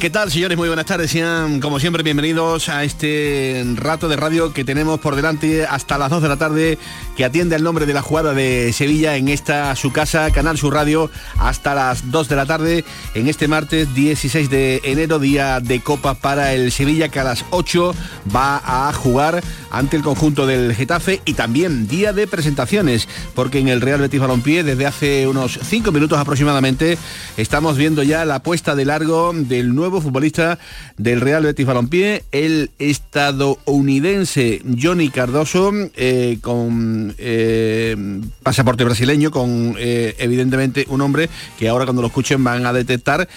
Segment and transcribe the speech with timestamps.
[0.00, 0.58] ¿qué tal señores?
[0.58, 1.10] Muy buenas tardes.
[1.10, 6.10] Sean como siempre bienvenidos a este rato de radio que tenemos por delante hasta las
[6.10, 6.78] 2 de la tarde
[7.16, 10.74] que atiende al nombre de la jugada de Sevilla en esta su casa, Canal Sur
[10.74, 15.80] Radio, hasta las 2 de la tarde en este martes 16 de enero, día de
[15.80, 17.94] Copa para el Sevilla que a las 8
[18.34, 23.68] va a jugar ante el conjunto del Getafe y también día de presentaciones porque en
[23.68, 26.98] el Real Betis Balompié desde hace unos 5 minutos aproximadamente
[27.36, 30.58] estamos viendo ya la puesta de largo de el futbolista
[30.96, 37.96] del Real Betis Balompié, el estadounidense Johnny Cardoso, eh, con eh,
[38.42, 43.28] pasaporte brasileño, con eh, evidentemente un hombre que ahora cuando lo escuchen van a detectar,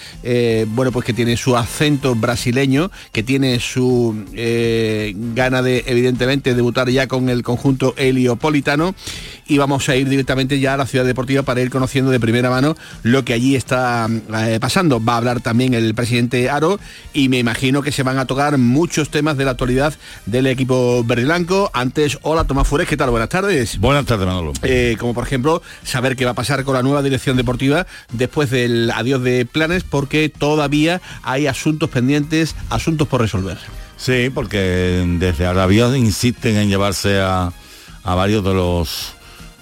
[0.68, 4.16] bueno, pues que tiene su acento brasileño, que tiene su
[5.36, 8.96] gana de evidentemente debutar ya con el conjunto heliopolitano
[9.50, 12.50] y vamos a ir directamente ya a la ciudad deportiva para ir conociendo de primera
[12.50, 14.08] mano lo que allí está
[14.62, 15.04] pasando.
[15.04, 16.80] Va a hablar también el presidente Aro
[17.14, 19.94] y me imagino que se van a tocar muchos temas de la actualidad
[20.26, 21.70] del equipo verde blanco.
[21.74, 23.10] Antes, hola Tomás Fures, ¿qué tal?
[23.10, 23.80] Buenas tardes.
[23.80, 24.54] Buenas tardes, Manolo.
[24.62, 28.50] Eh, como por ejemplo, saber qué va a pasar con la nueva dirección deportiva después
[28.50, 33.58] del adiós de planes, porque todavía hay asuntos pendientes, asuntos por resolver.
[33.98, 37.52] Sí, porque desde Arabia insisten en llevarse a,
[38.04, 39.14] varios de los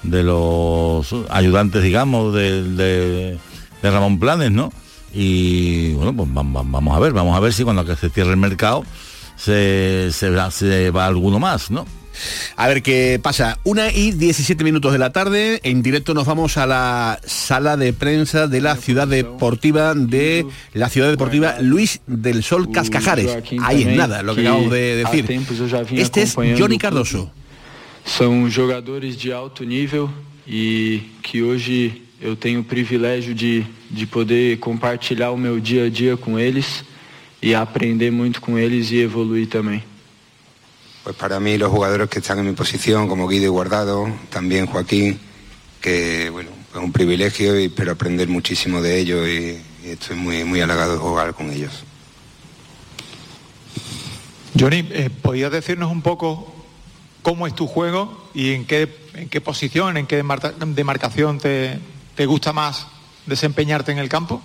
[0.04, 3.38] de los ayudantes, digamos, de,
[3.82, 4.72] de Ramón Planes, ¿no?
[5.14, 8.86] y bueno, pues vamos a ver, vamos a ver si cuando se cierre el mercado
[9.36, 11.86] se, se, va alguno más, ¿no?
[12.56, 13.60] A ver qué pasa.
[13.64, 15.60] Una y 17 minutos de la tarde.
[15.62, 20.90] En directo nos vamos a la sala de prensa de la ciudad deportiva de la
[20.90, 23.38] ciudad deportiva Luis del Sol Cascajares.
[23.62, 25.32] Ahí es nada lo que acabamos de decir.
[25.92, 27.32] Este es Johnny Cardoso.
[28.08, 30.08] Son jugadores de alto nivel
[30.48, 35.90] y que hoy eu tenho o privilégio de, de poder compartilhar o meu dia a
[35.90, 36.84] dia com eles
[37.42, 39.84] y aprender muito com eles y evoluir también.
[41.04, 44.66] Pues para mí los jugadores que están en mi posición, como Guido y Guardado, también
[44.66, 45.20] Joaquín,
[45.80, 49.58] que bueno, es un privilegio y espero aprender muchísimo de ellos y,
[49.88, 51.84] estoy muy, muy halagado de jugar con ellos.
[54.60, 56.54] Johnny, eh, ¿podrías decirnos un poco
[57.28, 60.24] cómo es tu juego y en qué, en qué posición, en qué
[60.66, 61.78] demarcación te,
[62.16, 62.88] te gusta más
[63.26, 64.42] desempenhar-te en el campo?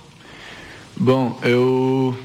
[0.97, 2.19] Bom, eu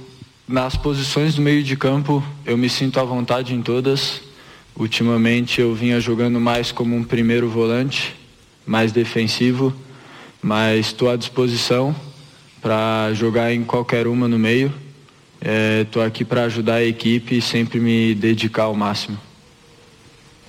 [0.48, 4.20] nas posições do meio de campo eu me sinto à vontade em todas.
[4.76, 8.16] Ultimamente eu vinha jogando mais como um primeiro volante,
[8.66, 9.72] mais defensivo,
[10.42, 11.96] mas estou à disposição
[12.60, 14.74] para jogar em qualquer uma no meio.
[15.84, 19.27] Estou é, aqui para ajudar a equipe e sempre me dedicar ao máximo.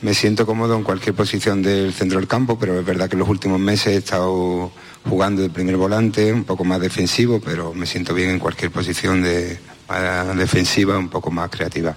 [0.01, 3.21] Me siento cómodo en cualquier posición del centro del campo, pero es verdad que en
[3.21, 4.71] los últimos meses he estado
[5.09, 9.23] jugando de primer volante, un poco más defensivo, pero me siento bien en cualquier posición
[9.23, 9.59] de,
[10.37, 11.97] defensiva, un poco más creativa.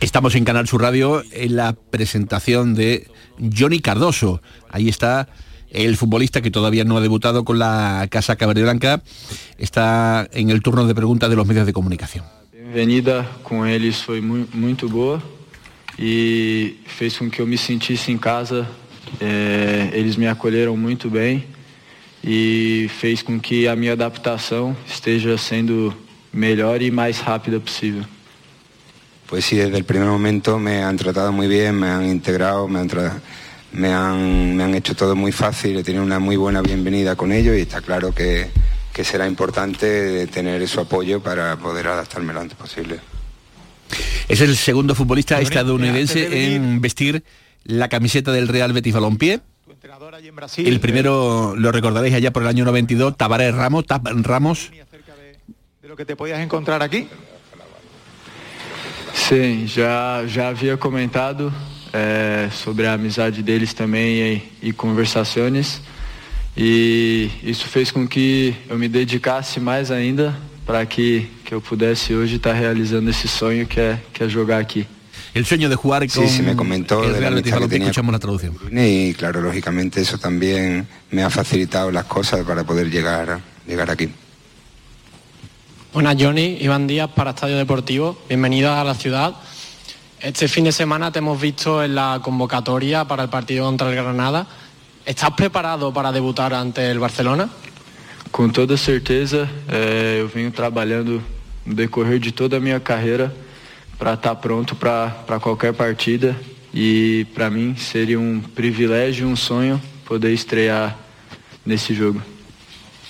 [0.00, 3.06] Estamos en Canal Sur Radio en la presentación de
[3.54, 4.40] Johnny Cardoso.
[4.70, 5.28] Ahí está
[5.68, 9.02] el futbolista que todavía no ha debutado con la Casa Verde Blanca.
[9.58, 12.24] Está en el turno de preguntas de los medios de comunicación.
[12.52, 15.22] Bienvenida con ellos fue muy, muy boa.
[16.00, 18.66] E fez com que eu me sentisse em casa.
[19.20, 21.44] É, eles me acolheram muito bem
[22.24, 25.94] e fez com que a minha adaptação esteja sendo
[26.32, 28.04] melhor e mais rápida possível.
[29.26, 32.80] Pues sí, desde el primer momento me han tratado muy bien, me han integrado, me
[32.80, 32.88] han,
[33.72, 37.30] me han, me han hecho todo muy fácil, he tenido una muy buena bienvenida con
[37.30, 38.48] ellos y está claro que,
[38.92, 43.19] que será importante tener su apoyo para poder adaptarme lo antes posible.
[44.30, 47.24] Es el segundo futbolista estadounidense en vestir
[47.64, 49.40] la camiseta del Real Betis Balompié.
[50.56, 54.70] El primero lo recordaréis allá por el año 92, Tabaré Ramos, Ramos.
[55.82, 57.08] De lo que te podías encontrar aquí.
[59.14, 61.52] Sí, ya, ya había comentado
[61.92, 65.82] eh, sobre a amizade deles também e, e conversações.
[66.56, 70.36] E isso fez com que eu me dedicasse mais ainda
[70.70, 74.60] para que, que eu pudesse hoje estar realizando esse sonho que é, que é jogar
[74.60, 74.86] aqui.
[75.34, 78.12] El sueño de jugar con sí, se me comentó el de la que tenía escuchamos
[78.12, 78.54] la traducción.
[78.72, 84.08] Y claro, lógicamente eso también me ha facilitado las cosas para poder llegar, llegar aquí.
[85.92, 89.34] Buenas Johnny, Iván Díaz para Estadio Deportivo, bienvenido a la ciudad.
[90.20, 93.96] Este fin de semana te hemos visto en la convocatoria para el partido contra el
[93.96, 94.46] Granada.
[95.04, 97.48] ¿Estás preparado para debutar ante el Barcelona?
[98.32, 101.22] Com toda certeza, é, eu venho trabalhando
[101.66, 103.34] no decorrer de toda a minha carreira
[103.98, 106.36] para estar tá pronto para qualquer partida
[106.72, 110.96] e para mim seria um privilégio, um sonho poder estrear
[111.66, 112.22] nesse jogo.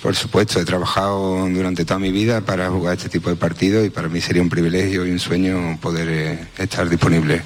[0.01, 3.91] Por supuesto, he trabajado durante toda mi vida para jugar este tipo de partidos y
[3.91, 7.43] para mí sería un privilegio y un sueño poder eh, estar disponible.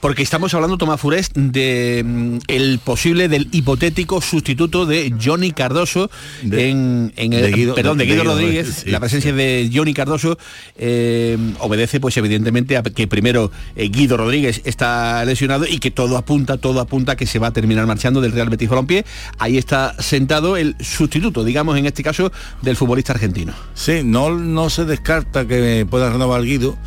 [0.00, 6.08] Porque estamos hablando, Tomás Furés, de mm, el posible, del hipotético sustituto de Johnny Cardoso
[6.42, 8.86] en, el, perdón, de Guido, Rodríguez.
[8.86, 10.38] la presencia de Johnny Cardoso
[10.76, 16.16] eh, obedece, pues evidentemente, a que primero eh, Guido Rodríguez está lesionado y que todo
[16.16, 19.04] apunta, todo apunta que se va a terminar marchando del Real Betis Balompié.
[19.38, 22.30] Ahí está sentado el sustituto, digamos, en este caso,
[22.62, 23.52] del futbolista argentino.
[23.74, 26.78] Sí, no, no se descarta que pueda renovar Guido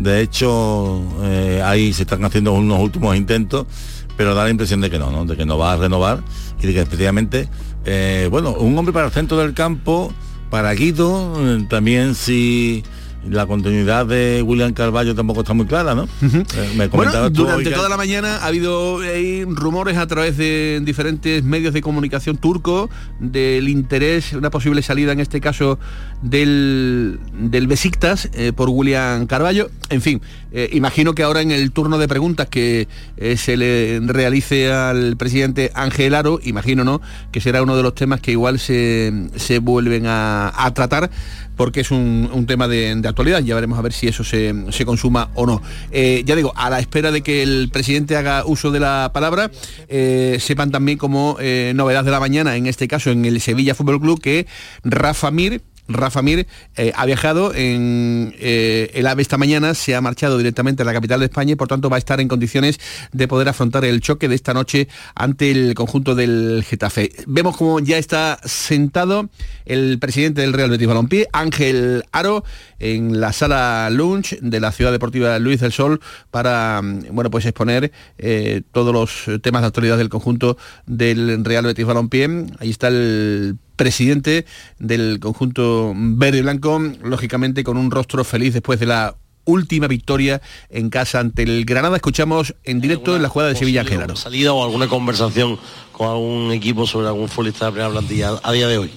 [0.00, 3.66] de hecho, eh, ahí se están haciendo unos últimos intentos,
[4.16, 5.26] pero da la impresión de que no, ¿no?
[5.26, 6.22] de que no va a renovar
[6.60, 7.48] y de que efectivamente,
[7.84, 10.12] eh, bueno, un hombre para el centro del campo,
[10.48, 12.82] para Guido, eh, también si
[13.28, 16.08] la continuidad de William Carballo tampoco está muy clara, ¿no?
[16.22, 21.74] Eh, bueno, durante toda la mañana ha habido eh, rumores a través de diferentes medios
[21.74, 22.88] de comunicación turco
[23.18, 25.78] del interés, una posible salida en este caso
[26.22, 29.70] del, del Besiktas eh, por William Carballo.
[29.88, 30.20] En fin,
[30.72, 32.86] imagino que ahora en el turno de preguntas que
[33.36, 37.00] se le realice al presidente Ángel Aro, imagino, ¿no?,
[37.32, 41.10] que será uno de los temas que igual se, vuelven a, tratar
[41.56, 43.40] porque es un, tema de, actualidad.
[43.40, 44.54] Ya veremos a ver si eso se,
[44.86, 45.60] consuma o no.
[45.90, 49.50] Eh, ya digo, a la espera de que el presidente haga uso de la palabra,
[49.88, 53.74] eh, sepan también como eh, novedad de la mañana, en este caso en el Sevilla
[53.74, 54.46] Fútbol Club, que
[54.84, 56.46] Rafa Mir Rafa Mir
[56.76, 60.92] eh, ha viajado en eh, el AVE esta mañana, se ha marchado directamente a la
[60.92, 62.78] capital de España y por tanto va a estar en condiciones
[63.12, 67.12] de poder afrontar el choque de esta noche ante el conjunto del Getafe.
[67.26, 69.28] Vemos como ya está sentado
[69.66, 72.44] el presidente del Real Betis Balompié, Ángel Aro,
[72.78, 76.00] en la sala lunch de la Ciudad Deportiva Luis del Sol
[76.30, 80.56] para bueno pues exponer eh, todos los temas de actualidad del conjunto
[80.86, 82.46] del Real Betis Balompié.
[82.58, 84.44] Ahí está el presidente
[84.78, 89.16] del conjunto verde y blanco, lógicamente con un rostro feliz después de la
[89.46, 91.96] última victoria en casa ante el Granada.
[91.96, 94.16] Escuchamos en directo en la jugada de Sevilla Genaro.
[94.16, 95.58] ¿Salida o alguna conversación
[95.92, 98.90] con algún equipo sobre algún futbolista de primera plantilla a día de hoy?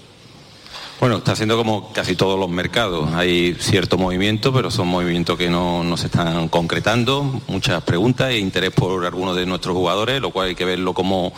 [1.00, 3.14] Bueno, está haciendo como casi todos los mercados.
[3.14, 7.42] Hay cierto movimiento, pero son movimientos que no, no, se están concretando.
[7.48, 11.32] Muchas preguntas e interés por algunos de nuestros jugadores, lo cual hay que verlo como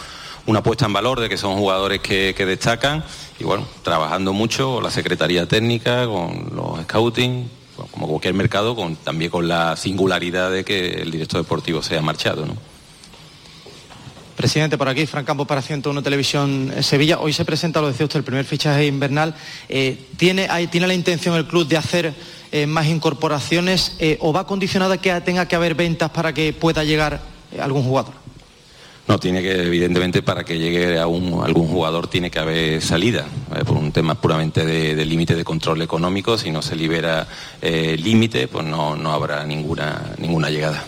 [0.47, 3.03] una puesta en valor de que son jugadores que, destacan
[3.39, 7.49] y bueno, trabajando mucho con la Secretaría Técnica, con los scouting,
[7.91, 12.45] como cualquier mercado, también con la singularidad de que el director deportivo sea marchado.
[12.45, 12.55] ¿no?
[14.35, 17.19] Presidente, por aquí, Fran Campos para 101 Televisión Sevilla.
[17.19, 19.33] Hoy se presenta, lo decía usted, el primer fichaje invernal.
[19.69, 22.13] Eh, ¿tiene, ¿Tiene la intención el club de hacer
[22.51, 26.83] eh, más incorporaciones eh, o va condicionada que tenga que haber ventas para que pueda
[26.83, 27.21] llegar
[27.59, 28.24] algún jugador?
[29.07, 33.63] No, tiene que, evidentemente, para que llegue a algún jugador tiene que haber salida, eh,
[33.63, 36.37] por un tema puramente de, límite de control económico.
[36.39, 37.27] Si no se libera
[37.61, 40.83] eh, límite, pues no, no habrá ninguna, ninguna llegada.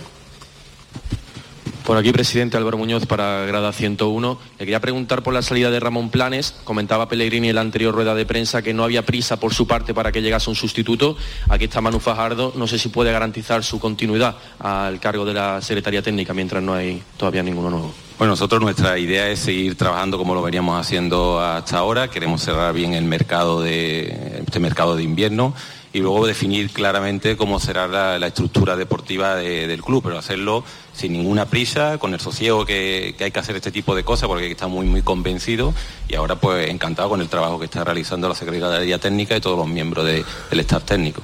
[1.85, 4.39] Por aquí, presidente Álvaro Muñoz para Grada 101.
[4.59, 6.53] Le quería preguntar por la salida de Ramón Planes.
[6.65, 9.93] Comentaba Pellegrini en la anterior rueda de prensa que no había prisa por su parte
[9.93, 11.15] para que llegase un sustituto.
[11.47, 12.51] Aquí está Manu Fajardo.
[12.57, 16.73] No sé si puede garantizar su continuidad al cargo de la Secretaría Técnica mientras no
[16.73, 18.06] hay todavía ninguno nuevo.
[18.17, 22.07] Bueno, nosotros nuestra idea es seguir trabajando como lo veníamos haciendo hasta ahora.
[22.07, 25.53] Queremos cerrar bien el mercado de este mercado de invierno
[25.93, 31.45] y luego definir claramente cómo será la, estructura deportiva del club, pero hacerlo sin ninguna
[31.45, 34.87] prisa, con el sosiego que, hay que hacer este tipo de cosas, porque está muy
[34.87, 35.75] muy convencido
[36.09, 39.59] y ahora pues encantado con el trabajo que está realizando la Secretaría Técnica y todos
[39.59, 41.21] los miembros del staff técnico.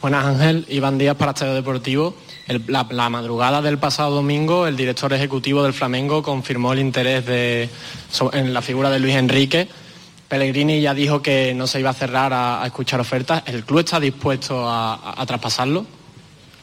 [0.00, 2.16] Buenas Ángel, Iván Díaz para Estadio Deportivo
[2.66, 7.70] la, madrugada del pasado domingo, el director ejecutivo del Flamengo confirmó el interés
[8.32, 9.68] en la figura de Luis Enrique.
[10.28, 13.42] Pellegrini ya dijo que no se iba a cerrar a, escuchar ofertas.
[13.46, 15.84] ¿El club está dispuesto a, traspasarlo?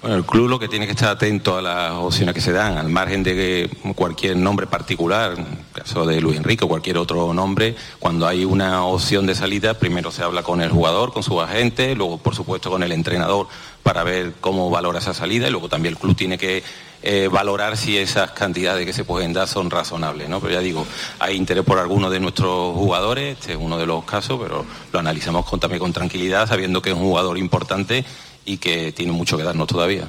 [0.01, 2.77] Bueno, el club lo que tiene que estar atento a las opciones que se dan,
[2.77, 7.33] al margen de cualquier nombre particular, en el caso de Luis Enrique o cualquier otro
[7.33, 11.41] nombre, cuando hay una opción de salida, primero se habla con el jugador, con su
[11.41, 13.47] agente, luego por supuesto con el entrenador
[13.83, 16.63] para ver cómo valora esa salida y luego también el club tiene que
[17.03, 20.39] eh, valorar si esas cantidades que se pueden dar son razonables, ¿no?
[20.39, 20.87] Pero ya digo,
[21.19, 24.99] hay interés por algunos de nuestros jugadores, este es uno de los casos, pero lo
[24.99, 28.05] analizamos con, también con tranquilidad, sabiendo que es un jugador importante
[28.49, 30.07] y que tiene mucho que darnos todavía.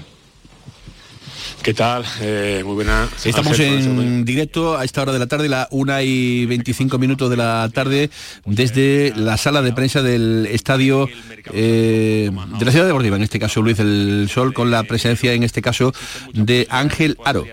[1.63, 2.05] ¿Qué tal?
[2.21, 3.09] Eh, muy buena.
[3.25, 7.37] Estamos en directo a esta hora de la tarde, la 1 y 25 minutos de
[7.37, 8.11] la tarde,
[8.45, 11.09] desde la sala de prensa del estadio
[11.53, 15.33] eh, de la ciudad de Deportiva, en este caso Luis del Sol, con la presencia
[15.33, 15.93] en este caso
[16.33, 17.45] de Ángel Aro.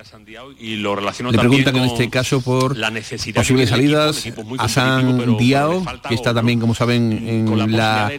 [0.60, 4.28] Y lo Le preguntan en este caso por la necesidad posibles salidas
[4.58, 8.12] a San Diao, que está también, como saben, en la,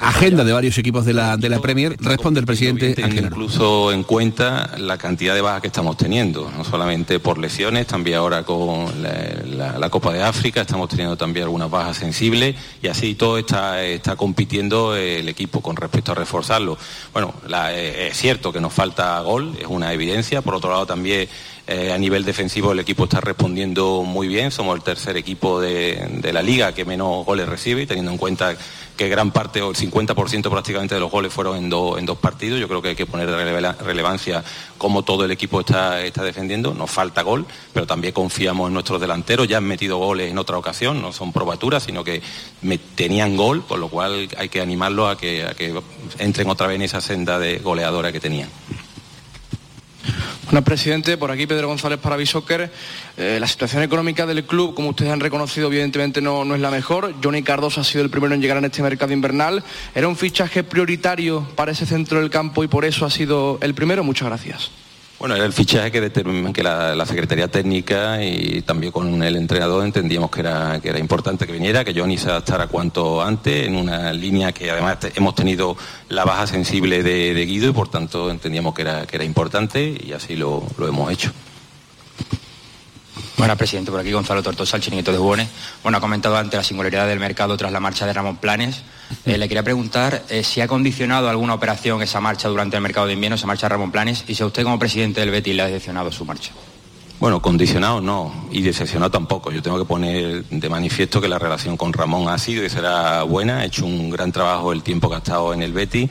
[0.00, 1.96] agenda de varios equipos de la, de la Premier.
[2.00, 3.26] Responde el presidente Ángel.
[3.26, 8.18] Incluso en cuenta la cantidad de bajas que estamos teniendo, no solamente por lesiones, también
[8.18, 13.38] ahora con la, Copa de África estamos teniendo también algunas bajas sensibles y así todo
[13.38, 16.76] está, está compitiendo el equipo con respecto a reforzarlo.
[17.12, 17.34] Bueno,
[17.70, 20.42] eh, es cierto que nos falta gol, es una evidencia.
[20.42, 21.28] Por otro lado, también
[21.70, 24.50] eh, a nivel defensivo el equipo está respondiendo muy bien.
[24.50, 28.56] Somos el tercer equipo de, la liga que menos goles recibe, teniendo en cuenta
[28.98, 32.60] que gran parte o el 50% prácticamente de los goles fueron en, en dos partidos.
[32.60, 34.44] Yo creo que hay que poner relevancia
[34.76, 36.74] cómo todo el equipo está, está defendiendo.
[36.74, 39.46] Nos falta gol, pero también confiamos en nuestros delanteros.
[39.46, 42.20] Ya han metido goles en otra ocasión, no son probaturas, sino que
[42.96, 45.72] tenían gol, con lo cual hay que animarlos a que, a que
[46.18, 48.50] entren otra vez en esa senda de goleadora que tenían.
[50.48, 52.70] Bueno, presidente, por aquí Pedro González para Bisoccer.
[53.18, 56.70] Eh, la situación económica del club, como ustedes han reconocido, evidentemente no, no es la
[56.70, 57.14] mejor.
[57.22, 59.62] Johnny Cardoso ha sido el primero en llegar en este mercado invernal.
[59.94, 63.74] Era un fichaje prioritario para ese centro del campo y por eso ha sido el
[63.74, 64.02] primero.
[64.02, 64.70] Muchas gracias.
[65.18, 70.30] Bueno, era el fichaje que, que la, Secretaría Técnica y también con el entrenador entendíamos
[70.30, 74.12] que era, que era importante que viniera, que Johnny se adaptara cuanto antes, en una
[74.12, 75.76] línea que además hemos tenido
[76.08, 80.12] la baja sensible de, Guido y por tanto entendíamos que era, que era importante y
[80.12, 81.32] así lo, lo hemos hecho.
[83.38, 85.48] Bueno, presidente, por aquí Gonzalo Tortosa, el chiringuito de Buones.
[85.82, 88.82] Bueno, ha comentado antes la singularidad del mercado tras la marcha de Ramón Planes.
[89.24, 93.06] Eh, le quería preguntar eh, si ha condicionado alguna operación esa marcha durante el mercado
[93.06, 95.62] de invierno, esa marcha Ramón Planes, y si a usted como presidente del Betis le
[95.62, 96.52] ha decepcionado su marcha.
[97.20, 99.50] Bueno, condicionado no, y decepcionado tampoco.
[99.50, 103.24] Yo tengo que poner de manifiesto que la relación con Ramón ha sido y será
[103.24, 106.08] buena, ha hecho un gran trabajo el tiempo que ha estado en el Betis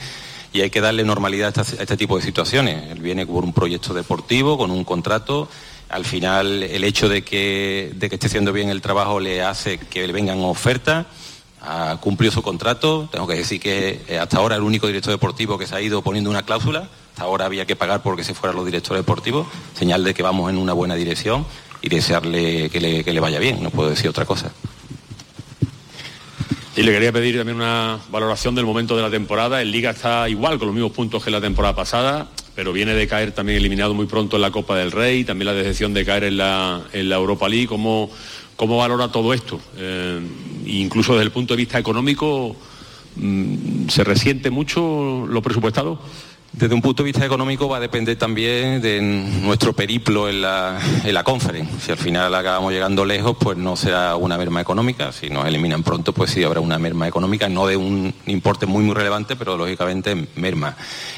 [0.52, 2.92] y hay que darle normalidad a este tipo de situaciones.
[2.92, 5.48] Él viene por un proyecto deportivo, con un contrato
[5.90, 9.78] al final el hecho de que, de que esté haciendo bien el trabajo le hace
[9.78, 11.06] que le vengan ofertas,
[11.62, 15.58] ha cumplido su contrato, tengo que decir que eh, hasta ahora el único director deportivo
[15.58, 18.56] que se ha ido poniendo una cláusula, hasta ahora había que pagar porque se fueran
[18.56, 21.46] los directores deportivos, señal de que vamos en una buena dirección
[21.82, 24.52] y desearle que le, vaya bien, no puedo decir otra cosa.
[26.76, 29.64] Y le quería pedir también una valoración del momento de la temporada.
[29.64, 33.08] El Liga está igual con los mismos puntos que la temporada pasada pero viene de
[33.08, 36.24] caer también eliminado muy pronto en la Copa del Rey, también la decepción de caer
[36.24, 37.68] en la, Europa League.
[37.68, 38.10] ¿Cómo,
[38.56, 39.62] cómo valora todo esto?
[39.78, 40.20] Eh,
[40.68, 42.56] incluso desde el punto de vista económico,
[43.16, 46.00] mm, ¿se resiente mucho lo presupuestado?
[46.54, 50.80] Desde un punto de vista económico va a depender también de nuestro periplo en la,
[51.04, 51.72] en la conference.
[51.82, 55.12] Si al final acabamos llegando lejos, pues no será una merma económica.
[55.12, 58.84] Si nos eliminan pronto, pues sí habrá una merma económica, no de un importe muy
[58.84, 60.76] muy relevante, pero lógicamente merma.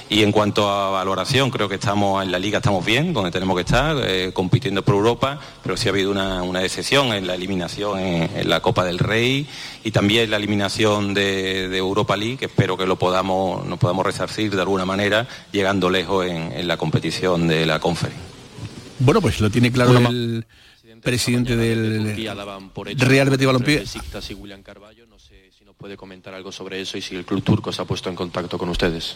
[0.09, 3.55] Y en cuanto a valoración, creo que estamos en la liga estamos bien, donde tenemos
[3.55, 7.35] que estar, eh, compitiendo por Europa, pero sí ha habido una, una decepción en la
[7.35, 9.47] eliminación en, la Copa del Rey
[9.83, 14.05] y también la eliminación de, de Europa League, que espero que lo podamos, nos podamos
[14.05, 18.23] resarcir de alguna manera llegando lejos en, la competición de la conferencia.
[18.99, 20.45] Bueno, pues lo tiene claro el
[21.01, 22.15] presidente del
[22.97, 23.79] Real Betis Balompié.
[23.79, 27.81] No sé si nos puede comentar algo sobre eso y si el club turco se
[27.81, 29.15] ha puesto en contacto con ustedes.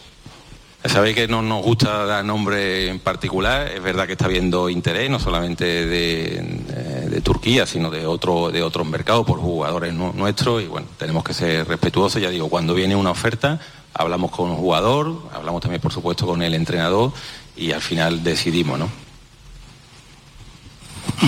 [0.84, 5.08] Sabéis que no nos gusta dar nombre en particular, es verdad que está habiendo interés
[5.08, 10.86] no solamente de, Turquía, sino de otro, de otros mercados por jugadores nuestros y bueno,
[10.98, 13.58] tenemos que ser respetuosos, ya digo, cuando viene una oferta
[13.94, 17.12] hablamos con un jugador, hablamos también por supuesto con el entrenador
[17.56, 18.88] y al final decidimos, ¿no?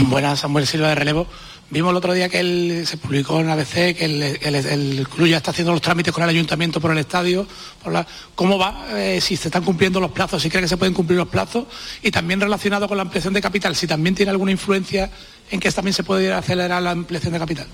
[0.08, 1.26] Buenas, Samuel Silva de Relevo.
[1.68, 5.50] Vimos el otro día que él, se publicó en ABC que el, club ya está
[5.50, 7.46] haciendo los trámites con el ayuntamiento por el estadio.
[7.82, 8.06] Por la,
[8.36, 8.86] ¿Cómo va?
[8.92, 11.66] Eh, si se están cumpliendo los plazos, si cree que se pueden cumplir los plazos.
[12.02, 15.10] Y también relacionado con la ampliación de capital, si también tiene alguna influencia
[15.50, 17.66] en que también se puede acelerar la ampliación de capital.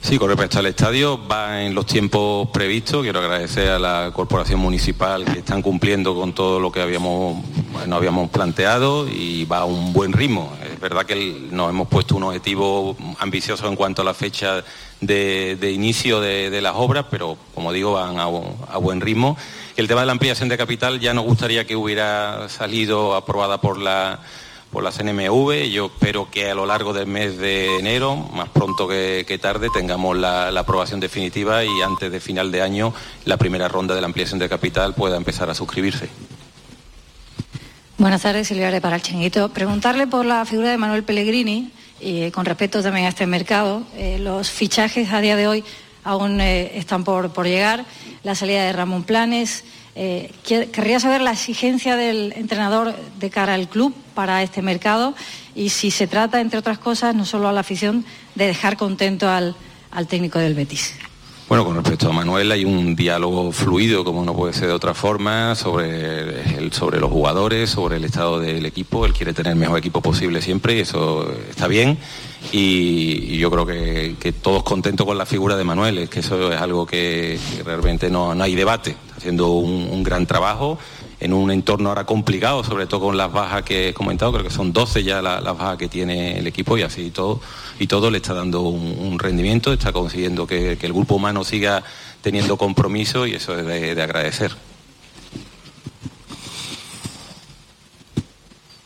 [0.00, 3.02] Sí, con respecto al estadio, va en los tiempos previstos.
[3.02, 7.96] Quiero agradecer a la Corporación Municipal que están cumpliendo con todo lo que habíamos, bueno,
[7.96, 10.56] habíamos planteado y va a un buen ritmo.
[10.72, 14.64] Es verdad que nos hemos puesto un objetivo ambicioso en cuanto a la fecha
[15.00, 19.36] de, inicio de, las obras, pero como digo, van a, a buen ritmo.
[19.76, 23.78] El tema de la ampliación de capital ya nos gustaría que hubiera salido aprobada por
[23.78, 24.20] la
[24.70, 25.70] por la CNMV.
[25.70, 29.68] Yo espero que a lo largo del mes de enero, más pronto que, que tarde,
[29.72, 32.94] tengamos la, la aprobación definitiva y antes de final de año
[33.24, 36.08] la primera ronda de la ampliación de capital pueda empezar a suscribirse.
[37.98, 39.48] Buenas tardes, Silvia para el Chinguito.
[39.48, 43.82] Preguntarle por la figura de Manuel Pellegrini, y con respecto también a este mercado.
[43.96, 45.64] Eh, los fichajes a día de hoy
[46.04, 47.84] aún eh, están por, por, llegar.
[48.22, 49.64] La salida de Ramón Planes.
[50.00, 55.12] Eh, querría saber la exigencia del entrenador de cara al club para este mercado
[55.56, 58.04] y si se trata, entre otras cosas, no solo a la afición,
[58.36, 59.56] de dejar contento al,
[59.90, 60.94] al técnico del Betis.
[61.48, 64.92] Bueno, con respecto a Manuel hay un diálogo fluido, como no puede ser de otra
[64.92, 69.06] forma, sobre, el, sobre los jugadores, sobre el estado del equipo.
[69.06, 71.96] Él quiere tener el mejor equipo posible siempre y eso está bien.
[72.52, 76.52] Y, yo creo que, que, todos contentos con la figura de Manuel, es que eso
[76.52, 78.94] es algo que, realmente no, no, hay debate.
[79.16, 80.78] Haciendo un, un gran trabajo
[81.20, 84.50] en un entorno ahora complicado, sobre todo con las bajas que he comentado, creo que
[84.50, 87.40] son 12 ya las la bajas que tiene el equipo y así todo,
[87.78, 91.82] y todo le está dando un, rendimiento, está consiguiendo que, el grupo humano siga
[92.22, 94.52] teniendo compromiso y eso es de, de agradecer.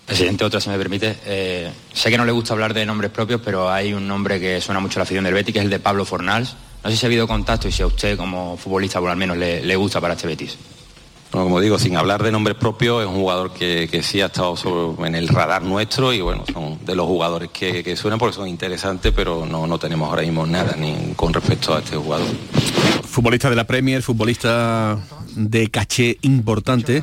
[0.07, 1.17] Presidente, otra, si me permite.
[1.25, 4.61] Eh, sé que no le gusta hablar de nombres propios, pero hay un nombre que
[4.61, 6.55] suena mucho a la afición del Betis, que es el de Pablo Fornals.
[6.85, 9.37] No sé si ha habido contacto y si a usted, como futbolista, por al menos
[9.39, 10.59] le gusta para este Betis.
[11.33, 14.27] Bueno, como digo, sin hablar de nombres propios, es un jugador que, que sí ha
[14.27, 18.19] estado sobre, en el radar nuestro y bueno, son de los jugadores que, que suenan
[18.19, 21.97] porque son interesantes, pero no, no, tenemos ahora mismo nada ni con respecto a este
[21.97, 22.27] jugador.
[23.05, 24.99] Futbolista de la Premier, futbolista
[25.35, 27.03] de caché importante.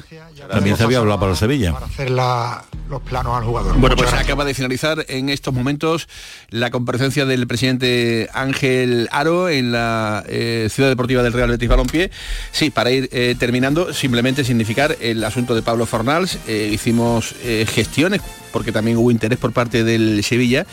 [0.51, 1.73] También se había hablado para Sevilla.
[1.73, 3.77] Para hacer la, los planos al jugador.
[3.77, 6.07] Bueno, pues acaba de finalizar en estos momentos
[6.49, 12.11] la comparecencia del presidente Ángel Aro en la eh, Ciudad Deportiva del Real Betis Balompié.
[12.51, 16.39] Sí, para ir eh, terminando, simplemente significar el asunto de Pablo Fornals.
[16.47, 17.35] Eh, hicimos
[17.67, 20.65] gestiones porque también hubo interés por parte del Sevilla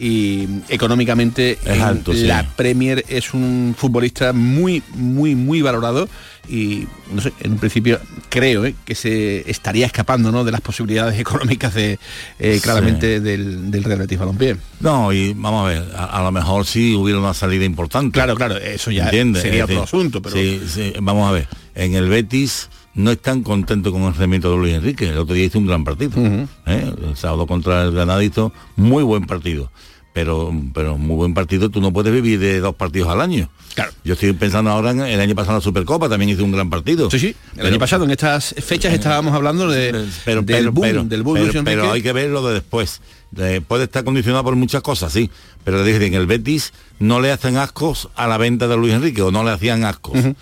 [0.00, 2.26] y económicamente es alto, sí.
[2.26, 6.08] la Premier es un futbolista muy, muy, muy valorado
[6.48, 8.74] y no sé, en un principio creo ¿eh?
[8.86, 10.42] que se estaría escapando ¿no?
[10.42, 11.98] de las posibilidades económicas de
[12.38, 13.22] eh, claramente sí.
[13.22, 14.56] del, del, Real Betis Balompié.
[14.80, 18.14] No, y vamos a ver, a, a, lo mejor sí hubiera una salida importante.
[18.14, 19.42] Claro, claro, eso ya ¿entiendes?
[19.42, 20.34] sería otro asunto, pero.
[20.34, 22.70] Sí, vamos a ver, en el Betis
[23.02, 25.08] no están contentos con el rendimiento de Luis Enrique.
[25.08, 26.20] El otro día hizo un gran partido.
[26.20, 26.48] Uh -huh.
[26.66, 26.92] ¿eh?
[27.08, 29.70] El sábado contra el Granadito, muy buen partido
[30.12, 33.92] pero pero muy buen partido tú no puedes vivir de dos partidos al año claro
[34.04, 36.68] yo estoy pensando ahora en el año pasado en la Supercopa también hizo un gran
[36.68, 39.92] partido sí sí el pero, año pasado en estas fechas estábamos hablando de
[40.24, 43.00] pero, del pero, boom, pero, del boom pero, pero hay que ver lo de después
[43.30, 45.30] de, puede estar condicionado por muchas cosas sí
[45.62, 49.22] pero dije en el Betis no le hacen ascos a la venta de Luis Enrique
[49.22, 50.36] o no le hacían ascos uh -huh.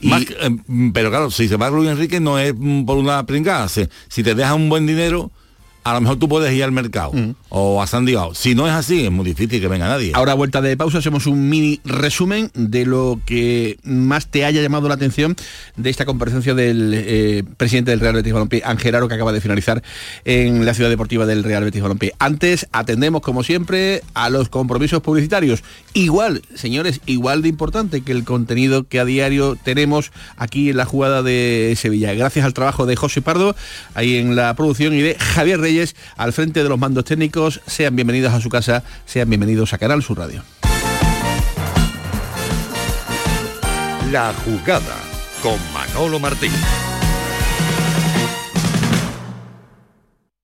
[0.00, 0.56] y, Más, eh,
[0.94, 2.54] pero claro si se va Luis Enrique no es
[2.86, 5.30] por una pringada si, si te deja un buen dinero
[5.86, 7.36] a lo mejor tú puedes ir al mercado mm.
[7.50, 8.34] o a San Diego.
[8.34, 10.10] Si no es así, es muy difícil que venga nadie.
[10.14, 14.88] Ahora, vuelta de pausa, hacemos un mini resumen de lo que más te haya llamado
[14.88, 15.36] la atención
[15.76, 19.40] de esta comparecencia del eh, presidente del Real Betis Balompié, Ángel Aro, que acaba de
[19.40, 19.80] finalizar
[20.24, 22.14] en la ciudad deportiva del Real Betis Balompié.
[22.18, 25.62] Antes, atendemos, como siempre, a los compromisos publicitarios.
[25.94, 30.84] Igual, señores, igual de importante que el contenido que a diario tenemos aquí en la
[30.84, 32.12] jugada de Sevilla.
[32.14, 33.54] Gracias al trabajo de José Pardo,
[33.94, 35.75] ahí en la producción, y de Javier Reyes
[36.16, 37.60] al frente de los mandos técnicos.
[37.66, 40.42] Sean bienvenidos a su casa, sean bienvenidos a Canal Sur Radio.
[44.10, 44.96] La jugada
[45.42, 46.52] con Manolo Martín.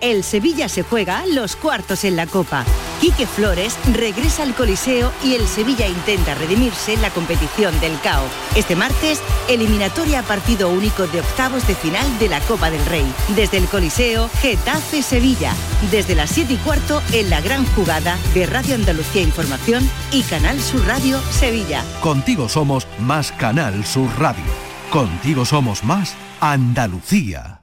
[0.00, 2.64] El Sevilla se juega los cuartos en la Copa.
[3.00, 8.24] Quique Flores regresa al Coliseo y el Sevilla intenta redimirse en la competición del CAO.
[8.54, 13.12] Este martes, eliminatoria partido único de octavos de final de la Copa del Rey.
[13.34, 15.52] Desde el Coliseo, Getafe Sevilla.
[15.90, 20.60] Desde las 7 y cuarto en la gran jugada de Radio Andalucía Información y Canal
[20.60, 21.82] Sur Radio Sevilla.
[22.00, 24.44] Contigo somos más Canal Sur Radio.
[24.90, 27.57] Contigo somos más Andalucía.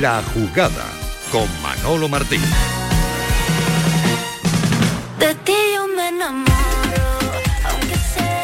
[0.00, 0.86] La jugada
[1.30, 2.40] con Manolo Martín.
[5.18, 6.48] De ti yo me enamoro,
[7.68, 8.40] aunque sé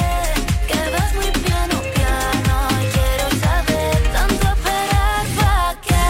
[0.69, 2.69] que vas muy piano, piano.
[2.83, 6.03] Y quiero saber tanto esperar pa' que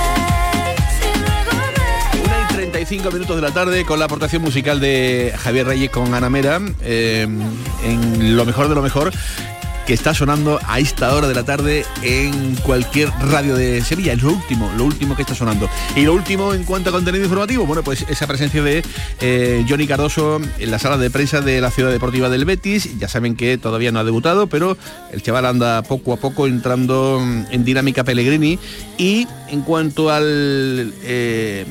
[0.99, 2.25] si luego me...
[2.25, 6.13] Una y 35 minutos de la tarde con la aportación musical de Javier Reyes con
[6.13, 7.29] Ana Mera eh,
[7.85, 9.13] en lo mejor de lo mejor
[9.87, 14.13] que está sonando a esta hora de la tarde en cualquier radio de Sevilla.
[14.13, 15.71] Es lo último, lo último que está sonando.
[15.95, 18.83] Y lo último en cuanto a contenido informativo, bueno, pues esa presencia de
[19.21, 22.99] eh, Johnny Cardoso en la sala de prensa de la Ciudad Deportiva del Betis.
[22.99, 24.77] Ya saben que todavía no ha debutado, pero
[25.13, 27.21] el chaval anda poco a poco entrando
[27.51, 28.59] en dinámica Pellegrini.
[28.99, 31.65] Y en cuanto al eh,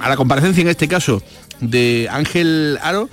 [0.00, 1.22] a la comparecencia en este caso
[1.60, 3.08] de Ángel Aro,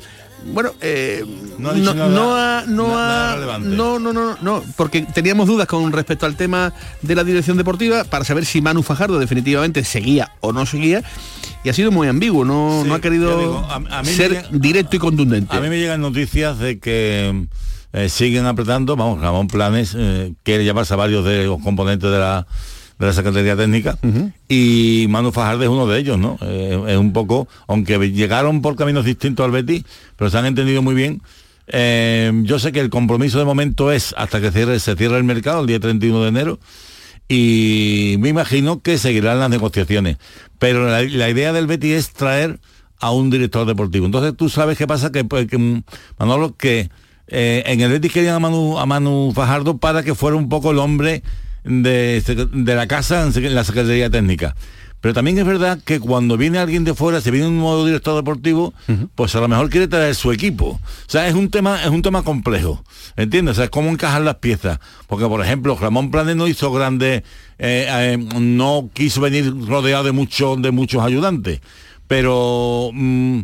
[0.53, 1.23] bueno, eh,
[1.59, 3.69] No no, ha nada- no ha- no nada ha- relevante.
[3.69, 8.03] no, no, no, no, porque teníamos dudas con respecto al tema de la dirección deportiva
[8.03, 11.03] para saber si Manu Fajardo definitivamente seguía o no seguía
[11.63, 14.95] y ha sido muy ambiguo, no, no ha querido digo, a- a ser llega- directo
[14.95, 15.55] y contundente.
[15.55, 17.47] A mí me llegan noticias de que
[17.93, 22.19] eh, siguen apretando, vamos, Ramón Planes eh, quiere llevarse a varios de los componentes de
[22.19, 22.45] la,
[22.99, 23.97] de la Secretaría Técnica
[24.49, 26.37] y Manu Fajardo es uno de ellos, ¿no?
[26.41, 29.83] Eh, es un poco, aunque llegaron por caminos distintos al Betis,
[30.15, 31.21] pero se han entendido muy bien.
[31.67, 35.23] Eh, yo sé que el compromiso de momento es hasta que cierre, se cierre el
[35.23, 36.59] mercado el día 31 de enero
[37.27, 40.17] y me imagino que seguirán las negociaciones.
[40.59, 42.59] Pero la, la idea del Betis es traer
[42.99, 44.05] a un director deportivo.
[44.05, 45.83] Entonces tú sabes qué pasa, que, pues, que, mm,
[46.17, 46.89] Manolo, que
[47.27, 50.71] eh, en el Betis querían a Manu, a Manu Fajardo para que fuera un poco
[50.71, 51.23] el hombre
[51.67, 54.55] de, de la casa en la Secretaría Técnica.
[54.99, 58.15] Pero también es verdad que cuando viene alguien de fuera, si viene un nuevo director
[58.15, 58.73] deportivo,
[59.13, 60.69] pues a lo mejor quiere traer su equipo.
[60.69, 62.83] O sea, es un tema, es un tema complejo.
[63.15, 63.53] ¿Entiendes?
[63.53, 64.79] O sea, es cómo encajar las piezas.
[65.05, 67.21] Porque, por ejemplo, Ramón Planes no hizo grandes,
[67.59, 71.61] eh, eh, no quiso venir rodeado de muchos, de muchos ayudantes.
[72.07, 73.41] Pero mm,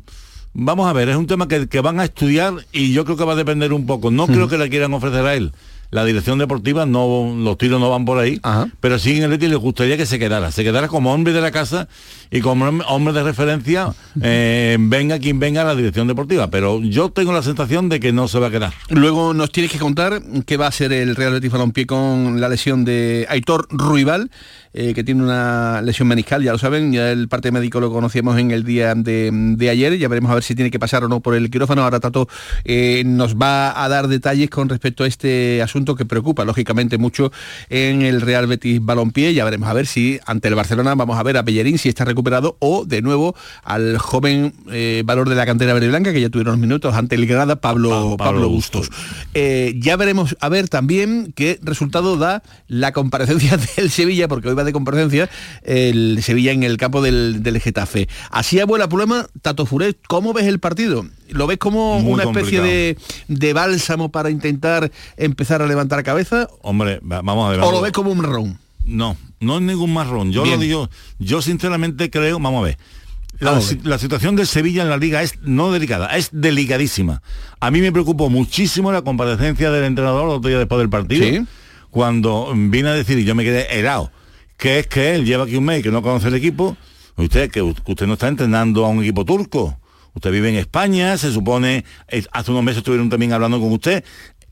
[0.53, 3.25] vamos a ver, es un tema que, que van a estudiar y yo creo que
[3.25, 4.09] va a depender un poco.
[4.09, 5.53] No creo que le quieran ofrecer a él
[5.93, 8.39] la dirección deportiva, no los tiros no van por ahí,
[8.79, 11.41] pero sí en el Betis les gustaría que se quedara, se quedara como hombre de
[11.41, 11.87] la casa
[12.31, 16.49] y como hom- hombre de referencia, eh, venga quien venga a la dirección deportiva.
[16.49, 18.73] Pero yo tengo la sensación de que no se va a quedar.
[18.89, 22.49] Luego nos tienes que contar qué va a ser el Real Betis Balompié con la
[22.49, 24.31] lesión de Aitor Ruibal,
[24.73, 28.39] eh, que tiene una lesión meniscal, ya lo saben, ya el parte médico lo conocíamos
[28.39, 31.07] en el día de, de ayer, ya veremos a ver si tiene que pasar o
[31.07, 31.83] no por el quirófano.
[31.83, 32.27] Ahora Tato
[32.63, 37.31] eh, nos va a dar detalles con respecto a este asunto que preocupa lógicamente mucho
[37.69, 39.33] en el Real Betis Balompié.
[39.33, 42.05] Ya veremos a ver si ante el Barcelona vamos a ver a Bellerín si está
[42.05, 46.21] recuperado o de nuevo al joven eh, valor de la cantera verde y blanca que
[46.21, 48.89] ya tuvieron minutos ante el Granada, Pablo, Pablo, Bustos.
[49.33, 54.55] Eh, ya veremos a ver también qué resultado da la comparecencia del Sevilla, porque hoy
[54.55, 55.29] va de comparecencia
[55.63, 58.07] el Sevilla en el campo del, del Getafe.
[58.31, 61.05] Así a buena pluma, Tato Furet, ¿cómo ves el partido?
[61.33, 66.47] ¿Lo ves como Muy una especie de, de bálsamo para intentar empezar a levantar cabeza?
[66.61, 67.59] Hombre, va- vamos a ver.
[67.61, 68.59] ¿O lo ves como un marrón?
[68.85, 70.31] No, no es ningún marrón.
[70.31, 70.55] Yo Bien.
[70.55, 72.77] lo digo, yo sinceramente creo, vamos a ver.
[73.39, 77.21] La, situación del Sevilla en la liga es no delicada, es delicadísima.
[77.59, 81.45] A mí me preocupó muchísimo la comparecencia del entrenador otro día después del partido, Sí.
[81.89, 84.11] cuando vine a decir, y yo me quedé helado,
[84.57, 86.77] que es que él lleva aquí un mes y que no conoce el equipo,
[87.17, 89.77] usted que usted no está entrenando a un equipo turco.
[90.13, 91.85] Usted vive en España, se supone,
[92.31, 94.03] hace unos meses estuvieron también hablando con usted.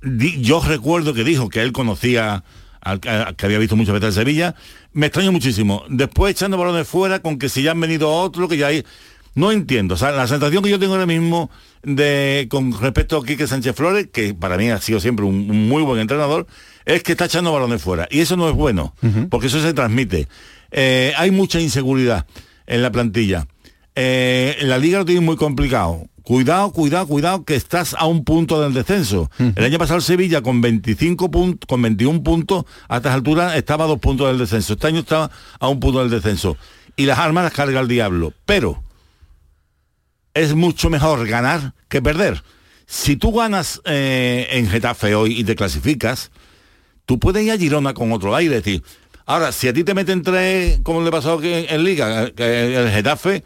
[0.02, 2.44] Yo recuerdo que dijo que él conocía
[2.82, 4.56] al, al que había visto muchas veces el Sevilla.
[4.94, 5.84] Me extraño muchísimo.
[5.90, 8.84] Después echando balones fuera con que si ya han venido otros, que ya hay...
[9.34, 9.94] No entiendo.
[9.94, 11.50] O sea, la sensación que yo tengo ahora mismo
[11.84, 15.70] de con respecto a Quique Sánchez Flores, que para mí ha sido siempre un, un
[15.70, 16.48] muy buen entrenador,
[16.84, 18.10] es que está echando balones fuera.
[18.12, 18.94] Y eso no es bueno,
[19.30, 20.28] porque eso se transmite.
[20.72, 22.26] Eh, hay mucha inseguridad
[22.68, 23.48] en la plantilla.
[23.96, 26.06] Eh, la liga lo tiene muy complicado.
[26.24, 29.30] cuidado, cuidado, cuidado, que estás a un punto del descenso.
[29.38, 33.86] El año pasado el Sevilla con 25 puntos, con 21 puntos, a estas alturas estaba
[33.86, 34.74] a dos puntos del descenso.
[34.74, 36.58] Este año estaba a un punto del descenso.
[36.96, 38.34] Y las armas las carga el diablo.
[38.46, 38.82] Pero
[40.34, 42.44] es mucho mejor ganar que perder.
[42.86, 46.32] Si tú ganas eh, en Getafe hoy y te clasificas,
[47.06, 48.82] tú puedes ir a Girona con otro aire, tío.
[49.26, 52.90] Ahora, si a ti te meten tres, como le pasó aquí en Liga, que el
[52.90, 53.44] Getafe,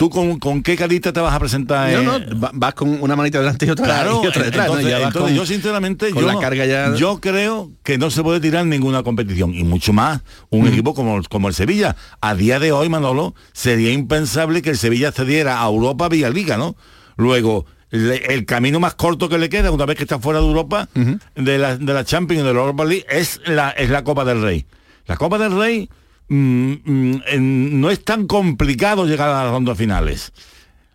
[0.00, 1.92] ¿tú con, con qué carita te vas a presentar?
[2.02, 2.26] No, eh?
[2.34, 4.68] no, vas con una manita delante y otra, Claro, y otra detrás.
[4.68, 4.72] ¿no?
[4.78, 8.08] entonces, Ya vas entonces con- yo sinceramente yo, la carga ya yo creo que no
[8.10, 11.96] se puede tirar ninguna competición y mucho más un equipo como, como el Sevilla.
[12.22, 16.56] A día de hoy, Manolo, sería impensable que el Sevilla cediera a Europa vía Liga,
[16.56, 16.76] ¿no?
[17.18, 20.46] Luego, le- el camino más corto que le queda una vez que está fuera de
[20.46, 20.88] Europa,
[21.34, 24.24] de, la, de la Champions y de la Europa League, es la, es la Copa
[24.24, 24.64] del Rey.
[25.06, 25.90] La Copa del Rey
[26.30, 30.32] mm, mm, no es tan complicado llegar a las rondas finales.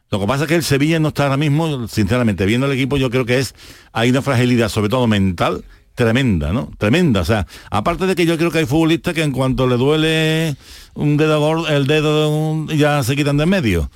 [0.10, 2.98] Lo que pasa es que el Sevilla no está ahora mismo, sinceramente, viendo el equipo,
[2.98, 3.54] yo creo que es,
[3.91, 6.69] hay una fragilidad, sobre todo mental, tremenda, ¿no?
[6.77, 7.21] Tremenda.
[7.21, 10.55] O sea, aparte de que yo creo que hay futbolistas que en cuanto le duele
[10.93, 13.89] un dedo gordo, el dedo ya se quitan de en medio.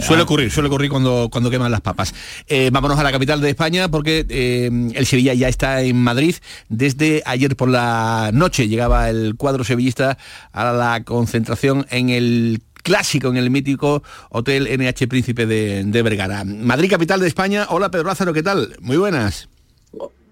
[0.00, 2.14] Suele ocurrir, suele ocurrir cuando, cuando queman las papas.
[2.48, 6.34] Eh, vámonos a la capital de España porque eh, el Sevilla ya está en Madrid.
[6.68, 10.18] Desde ayer por la noche llegaba el cuadro sevillista
[10.52, 16.44] a la concentración en el clásico, en el mítico Hotel NH Príncipe de, de Vergara.
[16.44, 17.66] Madrid, capital de España.
[17.70, 18.76] Hola Pedro Lázaro, ¿qué tal?
[18.80, 19.48] Muy buenas.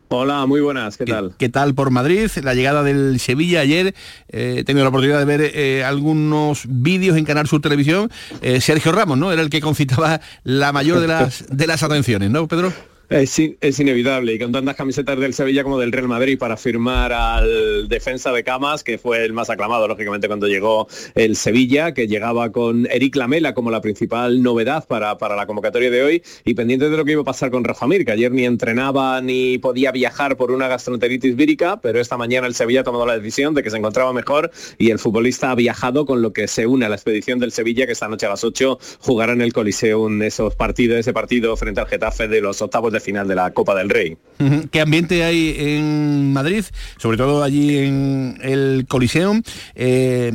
[0.08, 1.34] Hola, muy buenas, ¿qué tal?
[1.38, 2.30] ¿Qué tal por Madrid?
[2.42, 3.94] La llegada del Sevilla ayer.
[4.28, 8.10] eh, he tenido la oportunidad de ver eh, algunos vídeos en Canal Sur Televisión.
[8.42, 9.32] Eh, Sergio Ramos, ¿no?
[9.32, 12.72] Era el que concitaba la mayor de las, de las atenciones, ¿no, Pedro?
[13.10, 17.12] Es, es inevitable y con tantas camisetas del Sevilla como del Real Madrid para firmar
[17.12, 22.08] al defensa de Camas, que fue el más aclamado, lógicamente, cuando llegó el Sevilla, que
[22.08, 26.54] llegaba con Eric Lamela como la principal novedad para, para la convocatoria de hoy y
[26.54, 29.58] pendiente de lo que iba a pasar con Rafa Mir, que ayer ni entrenaba ni
[29.58, 33.52] podía viajar por una gastroenteritis vírica, pero esta mañana el Sevilla ha tomado la decisión
[33.54, 36.86] de que se encontraba mejor y el futbolista ha viajado con lo que se une
[36.86, 40.08] a la expedición del Sevilla, que esta noche a las 8 jugará en el Coliseo
[40.08, 43.50] en esos partidos, ese partido frente al Getafe de los octavos de final de la
[43.50, 44.16] Copa del Rey.
[44.70, 46.64] ¿Qué ambiente hay en Madrid?
[46.98, 49.42] Sobre todo allí en el Coliseum.
[49.74, 50.32] Eh,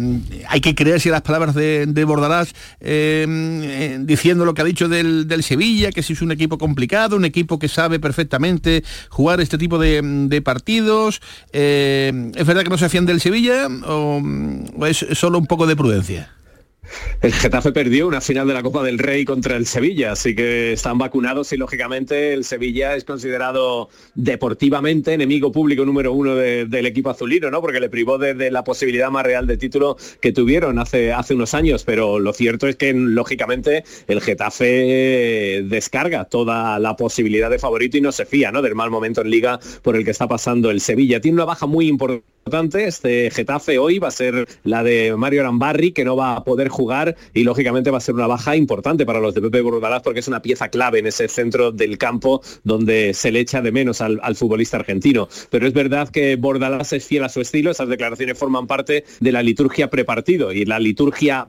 [0.47, 4.87] hay que creerse las palabras de, de Bordalás eh, eh, diciendo lo que ha dicho
[4.87, 9.41] del, del Sevilla, que si es un equipo complicado, un equipo que sabe perfectamente jugar
[9.41, 11.21] este tipo de, partidos.
[11.51, 14.21] Eh, ¿Es verdad que no se fían del Sevilla o,
[14.77, 16.38] o es solo un poco de prudencia?
[17.21, 20.73] El Getafe perdió una final de la Copa del Rey contra el Sevilla, así que
[20.73, 26.85] están vacunados y lógicamente el Sevilla es considerado deportivamente enemigo público número uno de- del
[26.85, 27.61] equipo azulino, ¿no?
[27.61, 31.53] Porque le privó de, la posibilidad más real de título que tuvieron hace, hace unos
[31.53, 37.97] años, pero lo cierto es que lógicamente el Getafe descarga toda la posibilidad de favorito
[37.97, 38.61] y no se fía, ¿no?
[38.61, 41.19] Del mal momento en liga por el que está pasando el Sevilla.
[41.21, 42.25] Tiene una baja muy importante
[42.73, 46.67] este Getafe hoy va a ser la de Mario Arambarri que no va a poder
[46.67, 50.19] jugar y lógicamente va a ser una baja importante para los de Pepe Bordalás porque
[50.19, 54.01] es una pieza clave en ese centro del campo donde se le echa de menos
[54.01, 55.27] al, al futbolista argentino.
[55.49, 59.31] Pero es verdad que Bordalás es fiel a su estilo, esas declaraciones forman parte de
[59.31, 61.47] la liturgia prepartido y la liturgia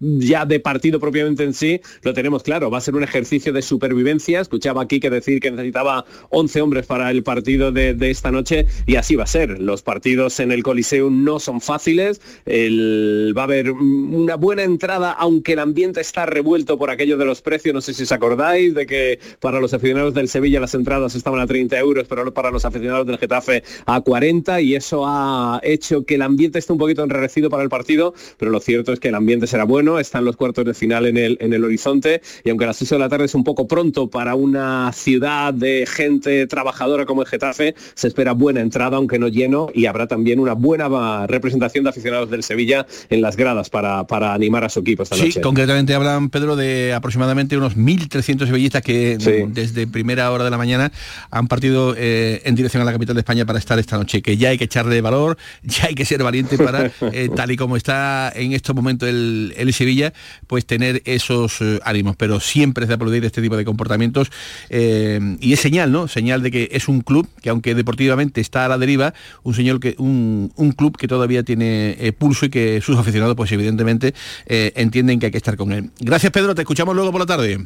[0.00, 3.62] ya de partido propiamente en sí, lo tenemos claro, va a ser un ejercicio de
[3.62, 4.40] supervivencia.
[4.40, 8.66] Escuchaba aquí que decir que necesitaba 11 hombres para el partido de, de esta noche
[8.86, 9.60] y así va a ser.
[9.60, 15.12] Los partidos en el Coliseum no son fáciles, el- va a haber una buena entrada,
[15.12, 18.74] aunque el ambiente está revuelto por aquello de los precios, no sé si os acordáis
[18.74, 22.50] de que para los aficionados del Sevilla las entradas estaban a 30 euros, pero para
[22.50, 26.78] los aficionados del Getafe a 40 y eso ha hecho que el ambiente esté un
[26.78, 30.24] poquito enrarecido para el partido, pero lo cierto es que el ambiente será bueno, están
[30.24, 32.98] los cuartos de final en el, en el horizonte y aunque a las 6 de
[32.98, 37.74] la tarde es un poco pronto para una ciudad de gente trabajadora como el Getafe,
[37.94, 42.30] se espera buena entrada, aunque no lleno, y habrá también una buena representación de aficionados
[42.30, 45.40] del Sevilla en las gradas para, para animar a su equipo esta Sí, noche.
[45.40, 49.44] concretamente hablan, Pedro, de aproximadamente unos 1.300 sevillistas que Sí.
[49.48, 50.92] desde primera hora de la mañana
[51.30, 54.36] han partido eh, en dirección a la capital de España para estar esta noche, que
[54.36, 57.76] ya hay que echarle valor, ya hay que ser valiente para, eh, tal y como
[57.76, 60.12] está en estos momentos el, el Sevilla,
[60.46, 64.30] pues tener esos eh, ánimos, pero siempre es de aplaudir este tipo de comportamientos
[64.70, 66.08] eh, y es señal, ¿no?
[66.08, 69.80] Señal de que es un club que aunque deportivamente está a la deriva, un señor
[69.80, 74.14] que un, club que todavía tiene eh, pulso y que sus aficionados, pues evidentemente
[74.46, 75.90] entienden que hay que estar con él.
[76.00, 77.58] Gracias Pedro, te escuchamos luego por la tarde.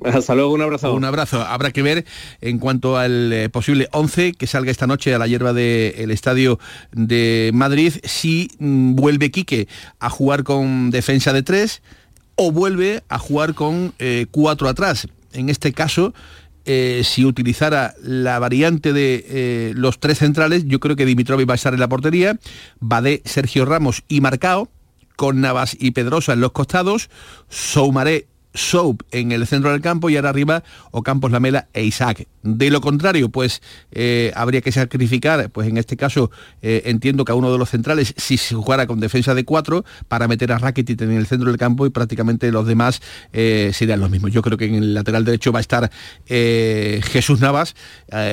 [0.04, 0.94] Hasta luego, un abrazo.
[0.94, 1.42] Un abrazo.
[1.42, 2.04] Habrá que ver
[2.40, 6.58] en cuanto al eh, posible 11 que salga esta noche a la hierba del estadio
[6.92, 11.82] de Madrid, si mm, vuelve Quique a jugar con defensa de tres
[12.36, 15.06] o vuelve a jugar con eh, cuatro atrás.
[15.32, 16.12] en este caso,
[16.66, 21.54] eh, si utilizara la variante de eh, los tres centrales, yo creo que Dimitrovic va
[21.54, 22.38] a estar en la portería,
[22.80, 24.68] Badé, Sergio Ramos y Marcao,
[25.16, 27.10] con Navas y Pedrosa en los costados,
[27.48, 32.26] Soumaré Soap en el centro del campo y ahora arriba Ocampos Lamela e Isaac.
[32.42, 33.60] De lo contrario, pues
[33.92, 36.30] eh, habría que sacrificar, pues en este caso
[36.62, 39.84] eh, entiendo que a uno de los centrales si se jugara con defensa de cuatro
[40.08, 44.00] para meter a Rakitic en el centro del campo y prácticamente los demás eh, serían
[44.00, 44.32] los mismos.
[44.32, 45.90] Yo creo que en el lateral derecho va a estar
[46.26, 47.74] Jesús Navas,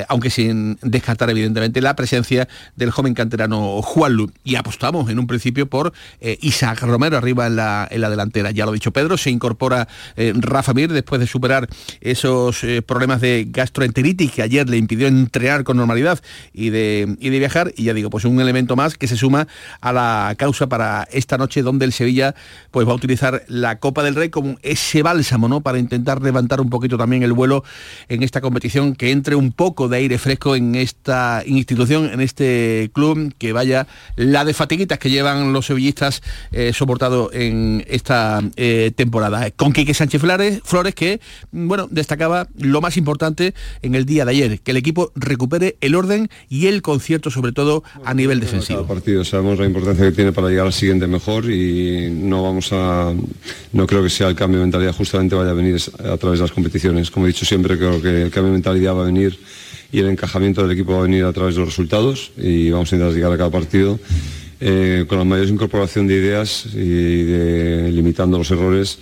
[0.07, 4.07] aunque sin descartar evidentemente la presencia del joven canterano Juan.
[4.43, 8.51] Y apostamos en un principio por Isaac Romero arriba en la, en la delantera.
[8.51, 11.67] Ya lo ha dicho Pedro, se incorpora eh, Rafa Mir después de superar
[12.01, 16.19] esos eh, problemas de gastroenteritis que ayer le impidió entrenar con normalidad
[16.53, 17.73] y de, y de viajar.
[17.75, 19.47] Y ya digo, pues un elemento más que se suma
[19.81, 22.35] a la causa para esta noche donde el Sevilla
[22.71, 25.61] pues va a utilizar la Copa del Rey como ese bálsamo, ¿no?
[25.61, 27.63] Para intentar levantar un poquito también el vuelo
[28.09, 32.89] en esta competición, que entre un poco de aire fresco en esta institución, en este
[32.93, 38.91] club, que vaya la de fatiguitas que llevan los sevillistas eh, soportado en esta eh,
[38.95, 39.49] temporada.
[39.97, 41.19] Sánchez Flores, Flores, que,
[41.51, 45.95] bueno, destacaba lo más importante en el día de ayer, que el equipo recupere el
[45.95, 48.83] orden y el concierto, sobre todo a nivel defensivo.
[48.83, 52.69] Cada partido sabemos la importancia que tiene para llegar al siguiente mejor y no vamos
[52.73, 53.11] a
[53.73, 56.43] no creo que sea el cambio de mentalidad justamente vaya a venir a través de
[56.43, 59.39] las competiciones como he dicho siempre creo que el cambio de mentalidad va a venir
[59.91, 62.91] y el encajamiento del equipo va a venir a través de los resultados y vamos
[62.91, 63.99] a intentar llegar a cada partido
[64.59, 68.99] eh, con la mayor incorporación de ideas y de, limitando los errores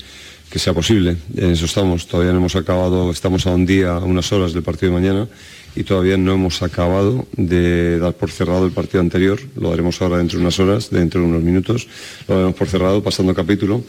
[0.56, 1.18] que sea posible.
[1.36, 2.08] En eso estamos.
[2.08, 5.28] Todavía no hemos acabado, estamos a un día, a unas horas del partido de mañana
[5.76, 9.38] y todavía no hemos acabado de dar por cerrado el partido anterior.
[9.58, 11.90] Lo haremos ahora dentro de unas horas, dentro de unos minutos.
[12.30, 13.84] Lo haremos por cerrado, pasando capítulo,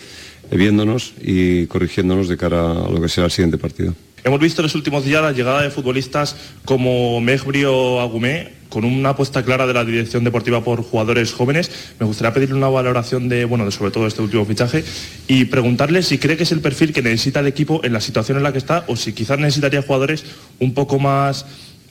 [0.51, 3.95] eh, viéndonos y corrigiéndonos de cara a lo que será el siguiente partido.
[4.27, 6.35] Hemos visto en los últimos días la llegada de futbolistas
[6.65, 11.71] como Mejbrio Agumé, con una apuesta clara de la dirección deportiva por jugadores jóvenes.
[12.01, 14.83] Me gustaría pedirle una valoración de, bueno, de sobre todo este último fichaje
[15.29, 18.37] y preguntarle si cree que es el perfil que necesita el equipo en la situación
[18.37, 20.25] en la que está o si quizás necesitaría jugadores
[20.59, 21.47] un poco más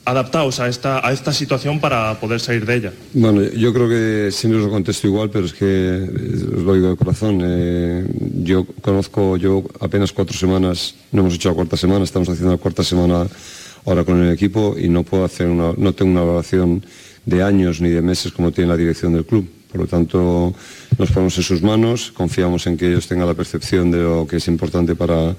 [0.06, 2.94] adaptados a esta, situación para poder salir de ella.
[3.14, 6.76] Bueno, yo creo que siempre os lo contesto igual, pero es que eh, os lo
[6.76, 7.42] digo de corazón.
[7.44, 8.08] eh,
[8.44, 12.58] yo conozco, yo apenas cuatro semanas, no hemos hecho la cuarta semana, estamos haciendo la
[12.58, 13.28] cuarta semana
[13.86, 16.86] ahora con el equipo y no puedo hacer una, no tengo una evaluación
[17.26, 19.50] de años ni de meses como tiene la dirección del club.
[19.72, 20.54] Por lo tanto,
[20.98, 24.38] nos ponemos en sus manos, confiamos en que ellos tengan la percepción de lo que
[24.38, 25.36] es importante para,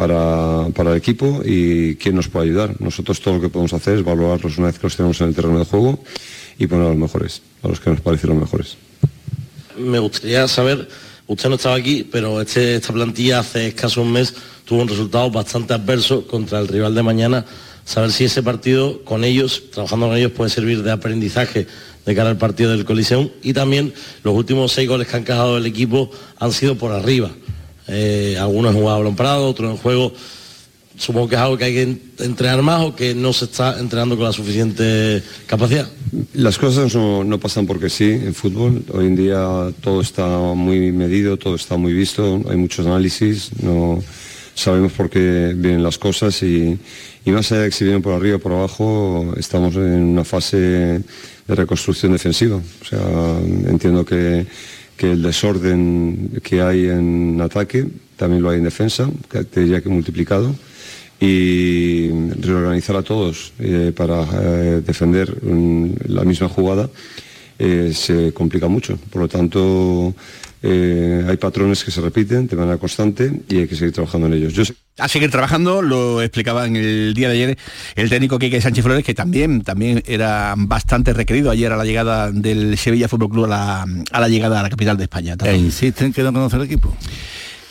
[0.00, 2.80] para, el equipo y quién nos puede ayudar.
[2.80, 5.34] Nosotros todo lo que podemos hacer es valorarlos una vez que los tenemos en el
[5.34, 6.02] terreno de juego
[6.58, 8.78] y poner a los mejores, a los que nos parecen los mejores.
[9.76, 10.88] Me gustaría saber,
[11.26, 14.32] usted no estaba aquí, pero este- esta plantilla hace escaso un mes
[14.64, 17.44] tuvo un resultado bastante adverso contra el rival de mañana.
[17.84, 21.66] Saber si ese partido con ellos, trabajando con ellos, puede servir de aprendizaje
[22.06, 23.28] de cara al partido del Coliseum.
[23.42, 27.30] Y también los últimos seis goles que han encajado el equipo han sido por arriba.
[27.90, 30.12] Eh, algunos en jugado a balón parado, otros en juego.
[30.96, 33.78] Supongo que es algo que hay que en- entrenar más o que no se está
[33.80, 35.88] entrenando con la suficiente capacidad.
[36.34, 38.84] Las cosas no, no pasan porque sí en fútbol.
[38.92, 44.02] Hoy en día todo está muy medido, todo está muy visto, hay muchos análisis, no
[44.54, 46.76] sabemos por qué vienen las cosas y,
[47.24, 50.24] y más allá de que si vienen por arriba o por abajo, estamos en una
[50.24, 52.56] fase de reconstrucción defensiva.
[52.56, 53.00] O sea,
[53.68, 54.44] entiendo que,
[55.00, 57.86] que el desorden que hay en ataque
[58.18, 60.54] también lo hay en defensa, que te que multiplicado
[61.18, 65.34] y reorganizar a todos eh, para eh, defender
[66.06, 66.90] la misma jugada
[67.58, 68.98] eh, se complica mucho.
[69.10, 70.14] Por lo tanto,
[70.62, 74.34] eh, hay patrones que se repiten de manera constante y hay que seguir trabajando en
[74.34, 74.52] ellos.
[74.52, 77.58] Yo sé- a seguir trabajando, lo explicaba en el día de ayer
[77.96, 82.30] el técnico Quique Sánchez Flores, que también, también era bastante requerido ayer a la llegada
[82.30, 85.36] del Sevilla Fútbol Club a la, a la llegada a la capital de España.
[85.42, 86.94] E insisten que no conoce el equipo.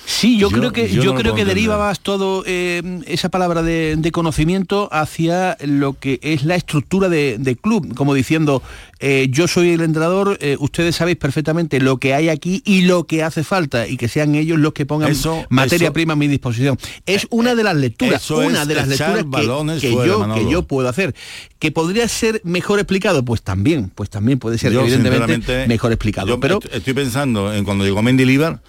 [0.06, 2.82] Sí, yo, Yo- creo que yo yo, no lo creo que deriva más todo eh,
[3.06, 8.14] esa palabra de, de conocimiento hacia lo que es la estructura de, de club, como
[8.16, 8.64] diciendo
[9.00, 13.06] eh, yo soy el entrenador, eh, ustedes sabéis perfectamente lo que hay aquí y lo
[13.06, 16.16] que hace falta y que sean ellos los que pongan Eso- materia eso- prima a
[16.16, 16.78] mi disposición.
[17.06, 20.44] Es una de las lecturas, una de las lecturas que, que fuera, yo, Manolo.
[20.44, 21.14] que yo puedo hacer.
[21.60, 26.40] Que podría ser mejor explicado, pues también, pues también puede ser Yo, evidentemente mejor explicado.
[26.40, 28.60] pero est- estoy pensando en cuando llegó Mendilibar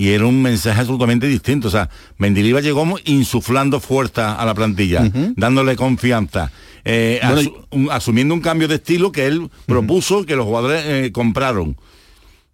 [0.00, 1.68] y era un mensaje absolutamente distinto.
[1.68, 5.02] O sea, Mendilibar llegó insuflando fuerza a la plantilla,
[5.36, 6.50] dándole confianza.
[6.86, 10.82] eh, Bueno, asu- un- asumiendo un cambio de estilo que él propuso que los jugadores
[10.86, 11.76] eh, compraron.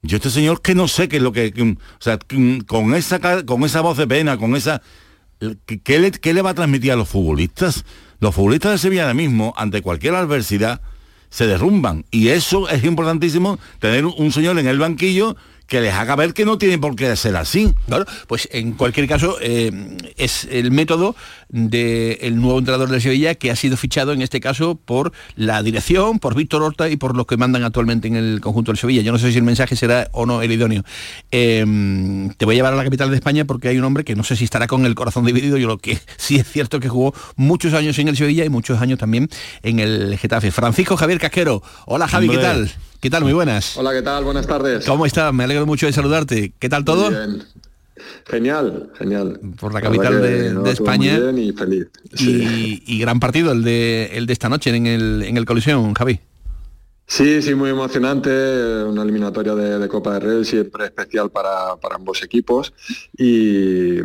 [0.03, 2.94] Yo este señor que no sé qué es lo que, que- o sea, que, con
[2.97, 4.82] esa con esa voz de pena, con esa
[5.84, 7.84] ¿qué, le, qué le va a transmitir a los futbolistas?
[8.18, 10.80] Los futbolistas de Sevilla ahora mismo, ante cualquier adversidad,
[11.30, 12.05] se derrumban.
[12.11, 15.36] Y eso es importantísimo, tener un señor en el banquillo
[15.67, 17.75] que les haga ver que no tiene por qué ser así.
[17.87, 21.17] Claro, pues en cualquier caso eh, es el método
[21.49, 26.19] del nuevo entrenador de Sevilla que ha sido fichado en este caso por la dirección,
[26.19, 29.03] por Víctor Horta y por los que mandan actualmente en el conjunto del Sevilla.
[29.03, 30.85] Yo no sé si el mensaje será o no el idóneo.
[31.31, 31.64] Eh,
[32.37, 34.25] te voy a llevar a la capital de España porque hay un hombre que no
[34.25, 35.57] sé si estará con el corazón dividido.
[35.57, 38.81] Yo lo que sí es cierto que jugó muchos años en el Sevilla y muchos
[38.81, 39.29] años también
[39.62, 40.51] en el Getafe.
[40.51, 41.62] Francisco Javier Casquero.
[41.87, 42.71] Hola Javi, ¿qué tal?
[43.07, 43.22] ¿Qué tal?
[43.22, 43.76] Muy buenas.
[43.76, 44.24] Hola, ¿qué tal?
[44.24, 44.84] Buenas tardes.
[44.84, 45.32] ¿Cómo estás?
[45.32, 46.52] Me alegro mucho de saludarte.
[46.59, 47.09] ¿Qué tal todo?
[47.09, 47.42] Muy bien.
[48.26, 49.38] Genial, genial.
[49.61, 51.12] Por la capital de, no, de estuvo España.
[51.12, 51.86] Muy bien y feliz.
[52.18, 55.94] Y, y gran partido el de, el de esta noche en el, en el Coliseum,
[55.94, 56.18] Javi.
[57.09, 58.28] Sí, sí, muy emocionante,
[58.82, 62.74] una eliminatoria de, Copa de Rey siempre especial para, para ambos equipos
[63.16, 64.00] y,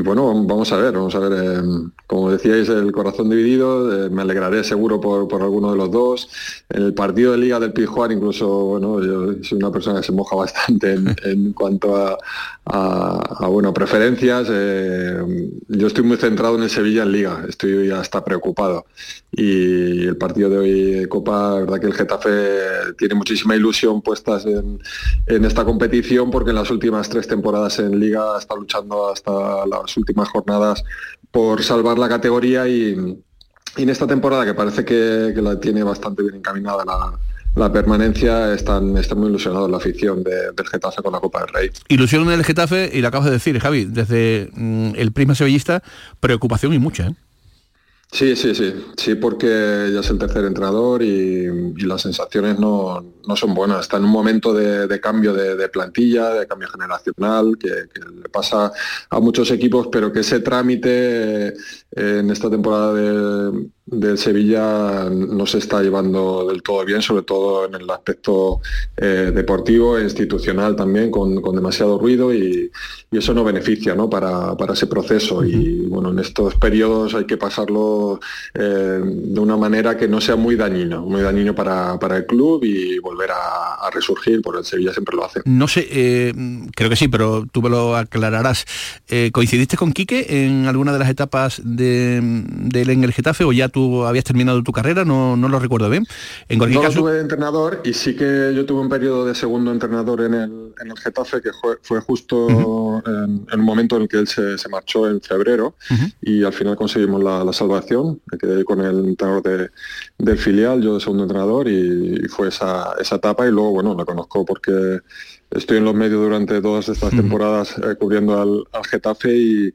[0.00, 1.62] bueno, vamos a ver, vamos a ver, eh,
[2.04, 6.28] como decíais, el corazón dividido, eh, me alegraré seguro por, por alguno de los dos.
[6.68, 10.12] En el partido de Liga del Pijuán incluso, bueno, yo soy una persona que se
[10.12, 17.04] moja bastante en, cuanto a, bueno, preferencias, eh, yo estoy muy centrado en el Sevilla
[17.04, 18.84] en Liga, estoy hasta preocupado
[19.30, 22.31] y el partido de hoy de Copa, la verdad que el Getafe
[22.98, 24.80] tiene muchísima ilusión puestas en,
[25.44, 30.28] esta competición porque en las últimas tres temporadas en Liga está luchando hasta las últimas
[30.28, 30.84] jornadas
[31.30, 32.92] por salvar la categoría y,
[33.76, 36.84] en esta temporada que parece que, la tiene bastante bien encaminada
[37.54, 41.48] la, permanencia, están, están muy ilusionados la afición de, del Getafe con la Copa del
[41.48, 41.70] Rey.
[41.88, 45.82] Ilusión en el Getafe y lo acabas de decir, Javi, desde mm, el prisma sevillista,
[46.20, 47.08] preocupación y mucha.
[47.08, 47.14] ¿eh?
[48.14, 53.02] Sí, sí, sí, sí, porque ya es el tercer entrenador y, y las sensaciones no,
[53.26, 53.80] no, son buenas.
[53.80, 58.00] Está en un momento de, de cambio de, de, plantilla, de cambio generacional, que, que,
[58.22, 58.70] le pasa
[59.08, 61.54] a muchos equipos, pero que ese trámite eh,
[61.96, 67.66] en esta temporada de, del Sevilla no se está llevando del todo bien, sobre todo
[67.66, 68.60] en el aspecto
[68.96, 72.70] eh, deportivo e institucional también, con, con demasiado ruido y,
[73.10, 74.08] y, eso no beneficia ¿no?
[74.08, 75.44] Para, para ese proceso.
[75.44, 78.01] Y bueno, en estos periodos hay que pasarlo
[78.54, 82.64] eh, de una manera que no sea muy dañino, muy dañino para, para el club
[82.64, 85.40] y volver a, a, resurgir, porque el Sevilla siempre lo hace.
[85.44, 86.32] No sé, eh,
[86.74, 88.64] creo que sí, pero tú me lo aclararás.
[89.08, 93.44] Eh, ¿Coincidiste con Quique en alguna de las etapas de, de él en el Getafe
[93.44, 95.04] o ya tú habías terminado tu carrera?
[95.04, 96.06] No, no lo recuerdo bien.
[96.48, 97.00] En cualquier no caso...
[97.00, 100.72] tuve de entrenador y sí que yo tuve un periodo de segundo entrenador en el,
[100.80, 103.24] en el Getafe que fue, fue justo uh -huh.
[103.24, 106.12] en, en, un momento en el que él se, se marchó en febrero uh -huh.
[106.20, 107.91] y al final conseguimos la, la, salvación.
[108.00, 109.70] Me quedé con el entrenador de,
[110.18, 113.94] del filial, yo de segundo entrenador y, y fue esa, esa etapa y luego, bueno,
[113.94, 115.00] la conozco porque
[115.50, 119.74] estoy en los medios durante todas estas temporadas eh, cubriendo al, al, Getafe y,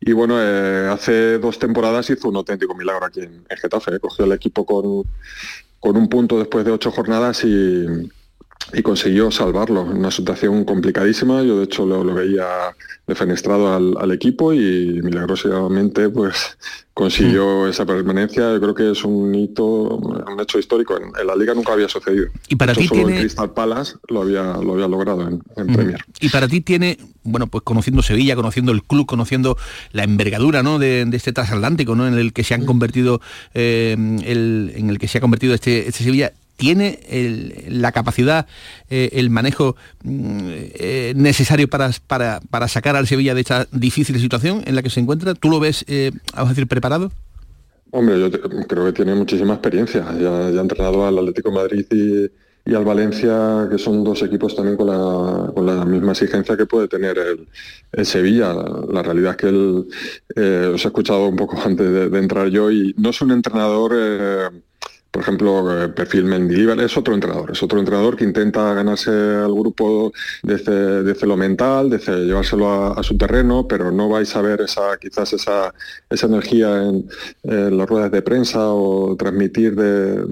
[0.00, 3.94] y bueno, eh, hace dos temporadas hizo un auténtico milagro aquí en, en Getafe.
[3.94, 4.00] Eh.
[4.00, 5.04] Cogió el equipo con,
[5.78, 7.86] con un punto después de ocho jornadas y,
[8.72, 11.42] y consiguió salvarlo en una situación complicadísima.
[11.42, 12.46] Yo de hecho lo, lo veía
[13.06, 16.56] defenestrado al, al, equipo y milagrosamente pues
[16.94, 17.68] consiguió mm.
[17.68, 18.52] esa permanencia.
[18.52, 20.96] Yo creo que es un hito, un hecho histórico.
[20.96, 22.26] En, en la liga nunca había sucedido.
[22.48, 23.16] Y para ti solo tiene...
[23.16, 25.74] el Crystal Palace lo había, lo había logrado en, en mm.
[25.74, 26.04] Premier.
[26.20, 29.56] Y para ti tiene, bueno, pues conociendo Sevilla, conociendo el club, conociendo
[29.92, 30.78] la envergadura ¿no?
[30.78, 32.06] de, de este transatlántico, ¿no?
[32.06, 33.20] En el que se han convertido,
[33.54, 36.32] eh, el, en el que se ha convertido este, este Sevilla,
[36.62, 37.00] tiene
[37.68, 38.46] la capacidad,
[38.88, 44.62] eh, el manejo eh, necesario para, para, para, sacar al Sevilla de esta difícil situación
[44.64, 45.34] en la que se encuentra?
[45.34, 47.10] ¿Tú lo ves, eh, vamos a decir, preparado?
[47.90, 48.30] Hombre, yo
[48.68, 50.06] creo que tiene muchísima experiencia.
[50.20, 54.86] Ya, ha entrenado al Atlético Madrid y, al Valencia, que son dos equipos también con
[55.66, 58.54] la, misma exigencia que puede tener el, Sevilla.
[58.54, 59.88] La, realidad es que él,
[60.36, 64.52] eh, os he escuchado un poco antes de, entrar yo, y no es un entrenador
[65.12, 69.52] por ejemplo, eh, perfil Mendilibar es otro entrenador, es otro entrenador que intenta ganarse al
[69.52, 70.10] grupo
[70.42, 74.96] desde, desde lo mental, desde llevárselo a, su terreno, pero no vais a ver esa,
[74.98, 75.74] quizás esa,
[76.08, 77.06] esa energía en,
[77.76, 80.24] las ruedas de prensa o transmitir de,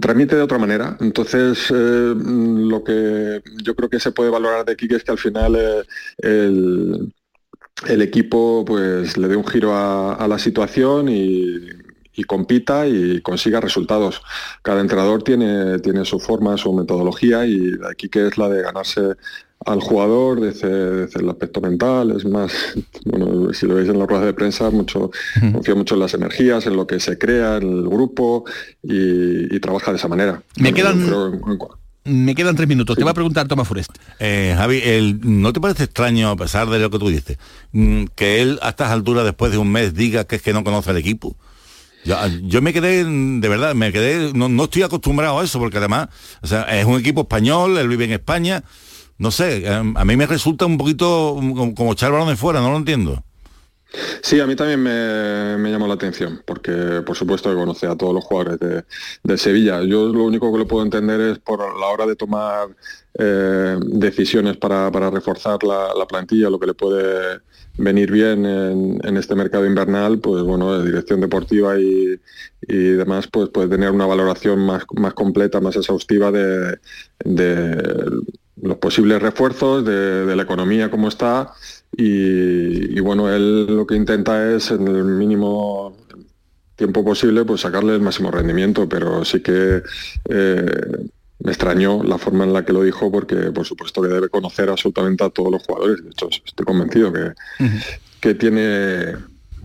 [0.00, 0.96] transmite de otra manera.
[1.00, 5.18] Entonces, eh, lo que yo creo que se puede valorar de Kike es que al
[5.18, 5.82] final eh,
[6.18, 7.12] el,
[7.88, 11.83] el, equipo pues le dé un giro a la situación y
[12.16, 14.22] y compita y consiga resultados.
[14.62, 19.00] Cada entrenador tiene, tiene su forma, su metodología y aquí que es la de ganarse
[19.66, 20.68] al jugador desde,
[21.06, 22.52] desde, el aspecto mental, es más,
[23.06, 25.10] bueno, si lo veis en las ruedas de prensa, mucho,
[25.52, 28.44] confía mucho en las energías, en lo que se crea en el grupo
[28.82, 30.42] y, y trabaja de esa manera.
[30.58, 31.00] Me quedan...
[31.00, 31.32] Creo,
[32.04, 32.96] Me quedan tres minutos.
[32.98, 33.92] Te va a preguntar Tomás Forest.
[34.18, 37.38] Eh, Javi, el- ¿no te parece extraño, a pesar de lo que tú dices,
[37.72, 40.62] mm, que él a estas alturas, después de un mes, diga que es que no
[40.62, 41.34] conoce el equipo?
[42.04, 45.58] Yo, yo me quedé, mm, de verdad, me quedé, no, no estoy acostumbrado a eso,
[45.58, 46.08] porque además,
[46.42, 48.62] o sea, es un equipo español, él vive en España,
[49.18, 52.70] no sé, eh, a mí me resulta un poquito mm, como, echar balones fuera, no
[52.70, 53.22] lo entiendo.
[54.22, 57.96] Sí, a mí también me, me llamó la atención, porque por supuesto que conoce a
[57.96, 58.58] todos los jugadores
[59.22, 59.82] de, Sevilla.
[59.82, 62.68] Yo lo único que lo puedo entender es por la hora de tomar
[63.18, 67.40] eh, decisiones para, para reforzar la, la plantilla, lo que le puede
[67.76, 72.20] venir bien en, este mercado invernal, pues bueno, la dirección deportiva y,
[72.62, 76.78] y demás, pues puede tener una valoración más, más completa, más exhaustiva de,
[77.24, 78.22] de
[78.62, 81.52] los posibles refuerzos, de, de la economía como está
[81.96, 85.96] y, y, bueno, él lo que intenta es en el mínimo
[86.76, 89.82] tiempo posible pues sacarle el máximo rendimiento, pero sí que
[90.28, 94.28] eh, me extrañó la forma en la que lo dijo porque por supuesto que debe
[94.28, 97.32] conocer absolutamente a todos los jugadores, de hecho estoy convencido que,
[98.20, 99.14] que tiene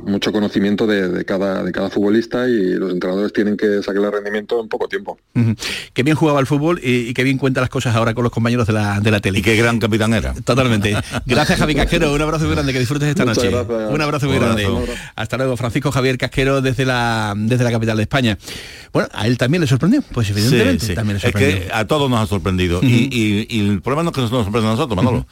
[0.06, 4.62] mucho conocimiento de, de cada, de cada futbolista y los entrenadores tienen que sacarle rendimiento
[4.62, 5.18] en poco tiempo.
[5.36, 5.56] Ujú.
[5.94, 8.32] Qué bien jugaba al fútbol y, y qué bien cuenta las cosas ahora con los
[8.32, 9.40] compañeros de la, de la tele.
[9.40, 10.34] Y qué gran capitán era.
[10.34, 10.96] Totalmente.
[11.26, 13.50] Gracias Javi Casquero, un abrazo muy grande, que disfrutes esta Muchas noche.
[13.56, 13.92] gracias.
[13.92, 14.66] Un abrazo muy Un grande.
[14.66, 14.94] abrazo.
[15.16, 18.38] Hasta luego, Francisco Javier Casquero desde la, desde la capital de España.
[18.94, 20.96] Bueno, a él también le sorprendió, pues evidentemente Sí, sí.
[20.96, 22.80] también le Es que a todos nos ha sorprendido.
[22.82, 25.26] y, y- y el problema no es que nos sorprenda a nosotros, Manolo.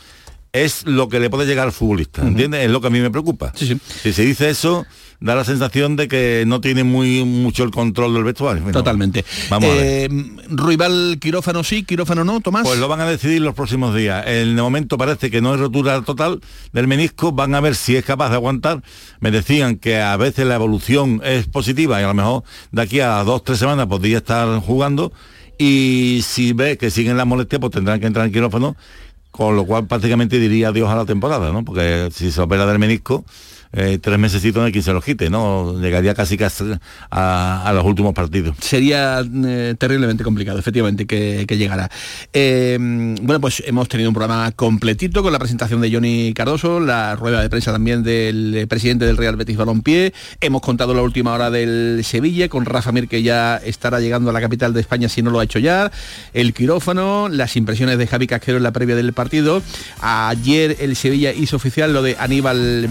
[0.64, 2.66] Es lo que le puede llegar al futbolista, ¿entiendes?
[2.66, 3.54] Es lo que a mí me preocupa.
[3.56, 4.86] Si se dice eso,
[5.20, 8.64] da la sensación de que no tiene muy mucho el control del vestuario.
[8.64, 9.26] Bueno, Totalmente.
[9.50, 10.12] Vamos a ver.
[10.12, 12.64] Eh, Ruibal, quirófano sí, quirófano no, Tomás.
[12.64, 14.26] Pues lo van a decidir los próximos días.
[14.28, 16.42] En el momento parece que no es rotura total
[16.72, 18.84] del menisco, van a ver si es capaz de aguantar.
[19.20, 23.00] Me decían que a veces la evolución es positiva y a lo mejor de aquí
[23.00, 25.12] a dos, tres semanas podría estar jugando.
[25.60, 28.76] Y si ve que siguen las molestias, pues tendrán que entrar en quirófano,
[29.38, 31.64] con lo cual prácticamente diría adiós a la temporada, ¿no?
[31.64, 33.24] Porque si se opera del menisco,
[33.74, 35.80] eh, tres meses no hay quien se lo quite, ¿no?
[35.80, 36.64] Llegaría casi casi
[37.12, 38.56] a, los últimos partidos.
[38.60, 41.90] sería eh, terriblemente complicado, efectivamente, que, que llegara.
[42.34, 47.16] Eh, bueno, pues hemos tenido un programa completito con la presentación de Johnny Cardoso, la
[47.16, 50.14] rueda de prensa también del presidente del Real Betis Balompié.
[50.42, 54.34] Hemos contado la última hora del Sevilla con Rafa Mir, que ya estará llegando a
[54.34, 55.92] la capital de España si no lo ha hecho ya.
[56.34, 59.62] El quirófano, las impresiones de Javi Casquero en la previa del partido.
[60.02, 62.88] Ayer el Sevilla hizo oficial lo de Aníbal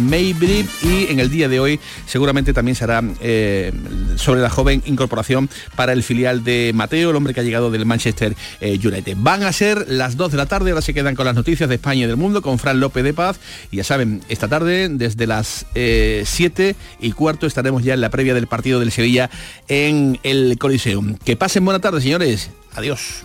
[0.83, 3.73] Y en el día de hoy seguramente también será eh,
[4.17, 7.87] sobre la joven incorporación para el filial de Mateo, el hombre que ha llegado del
[7.87, 9.17] Manchester eh, United.
[9.19, 11.77] Van a ser las 2 de la tarde, ahora se quedan con las noticias de
[11.77, 13.39] España y del mundo con Fran López de Paz.
[13.71, 18.35] Y ya saben, esta tarde desde las 7 y cuarto estaremos ya en la previa
[18.35, 19.31] del partido del Sevilla
[19.69, 21.17] en el Coliseum.
[21.25, 22.51] Que pasen buena tarde, señores.
[22.75, 23.25] Adiós.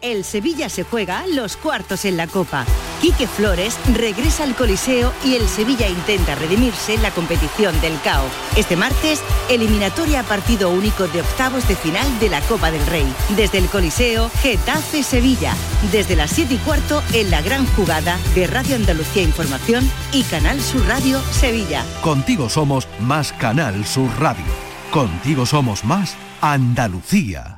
[0.00, 2.64] El Sevilla se juega los cuartos en la Copa.
[3.00, 8.24] Quique Flores regresa al Coliseo y el Sevilla intenta redimirse en la competición del CAO.
[8.56, 9.20] Este martes,
[9.50, 13.12] eliminatoria a partido único de octavos de final de la Copa del Rey.
[13.34, 15.54] Desde el Coliseo, Getafe Sevilla.
[15.90, 20.60] Desde las 7 y cuarto en la gran jugada de Radio Andalucía Información y Canal
[20.60, 21.84] Sur Radio Sevilla.
[22.02, 24.44] Contigo somos más Canal Sur Radio.
[24.92, 27.57] Contigo somos más Andalucía.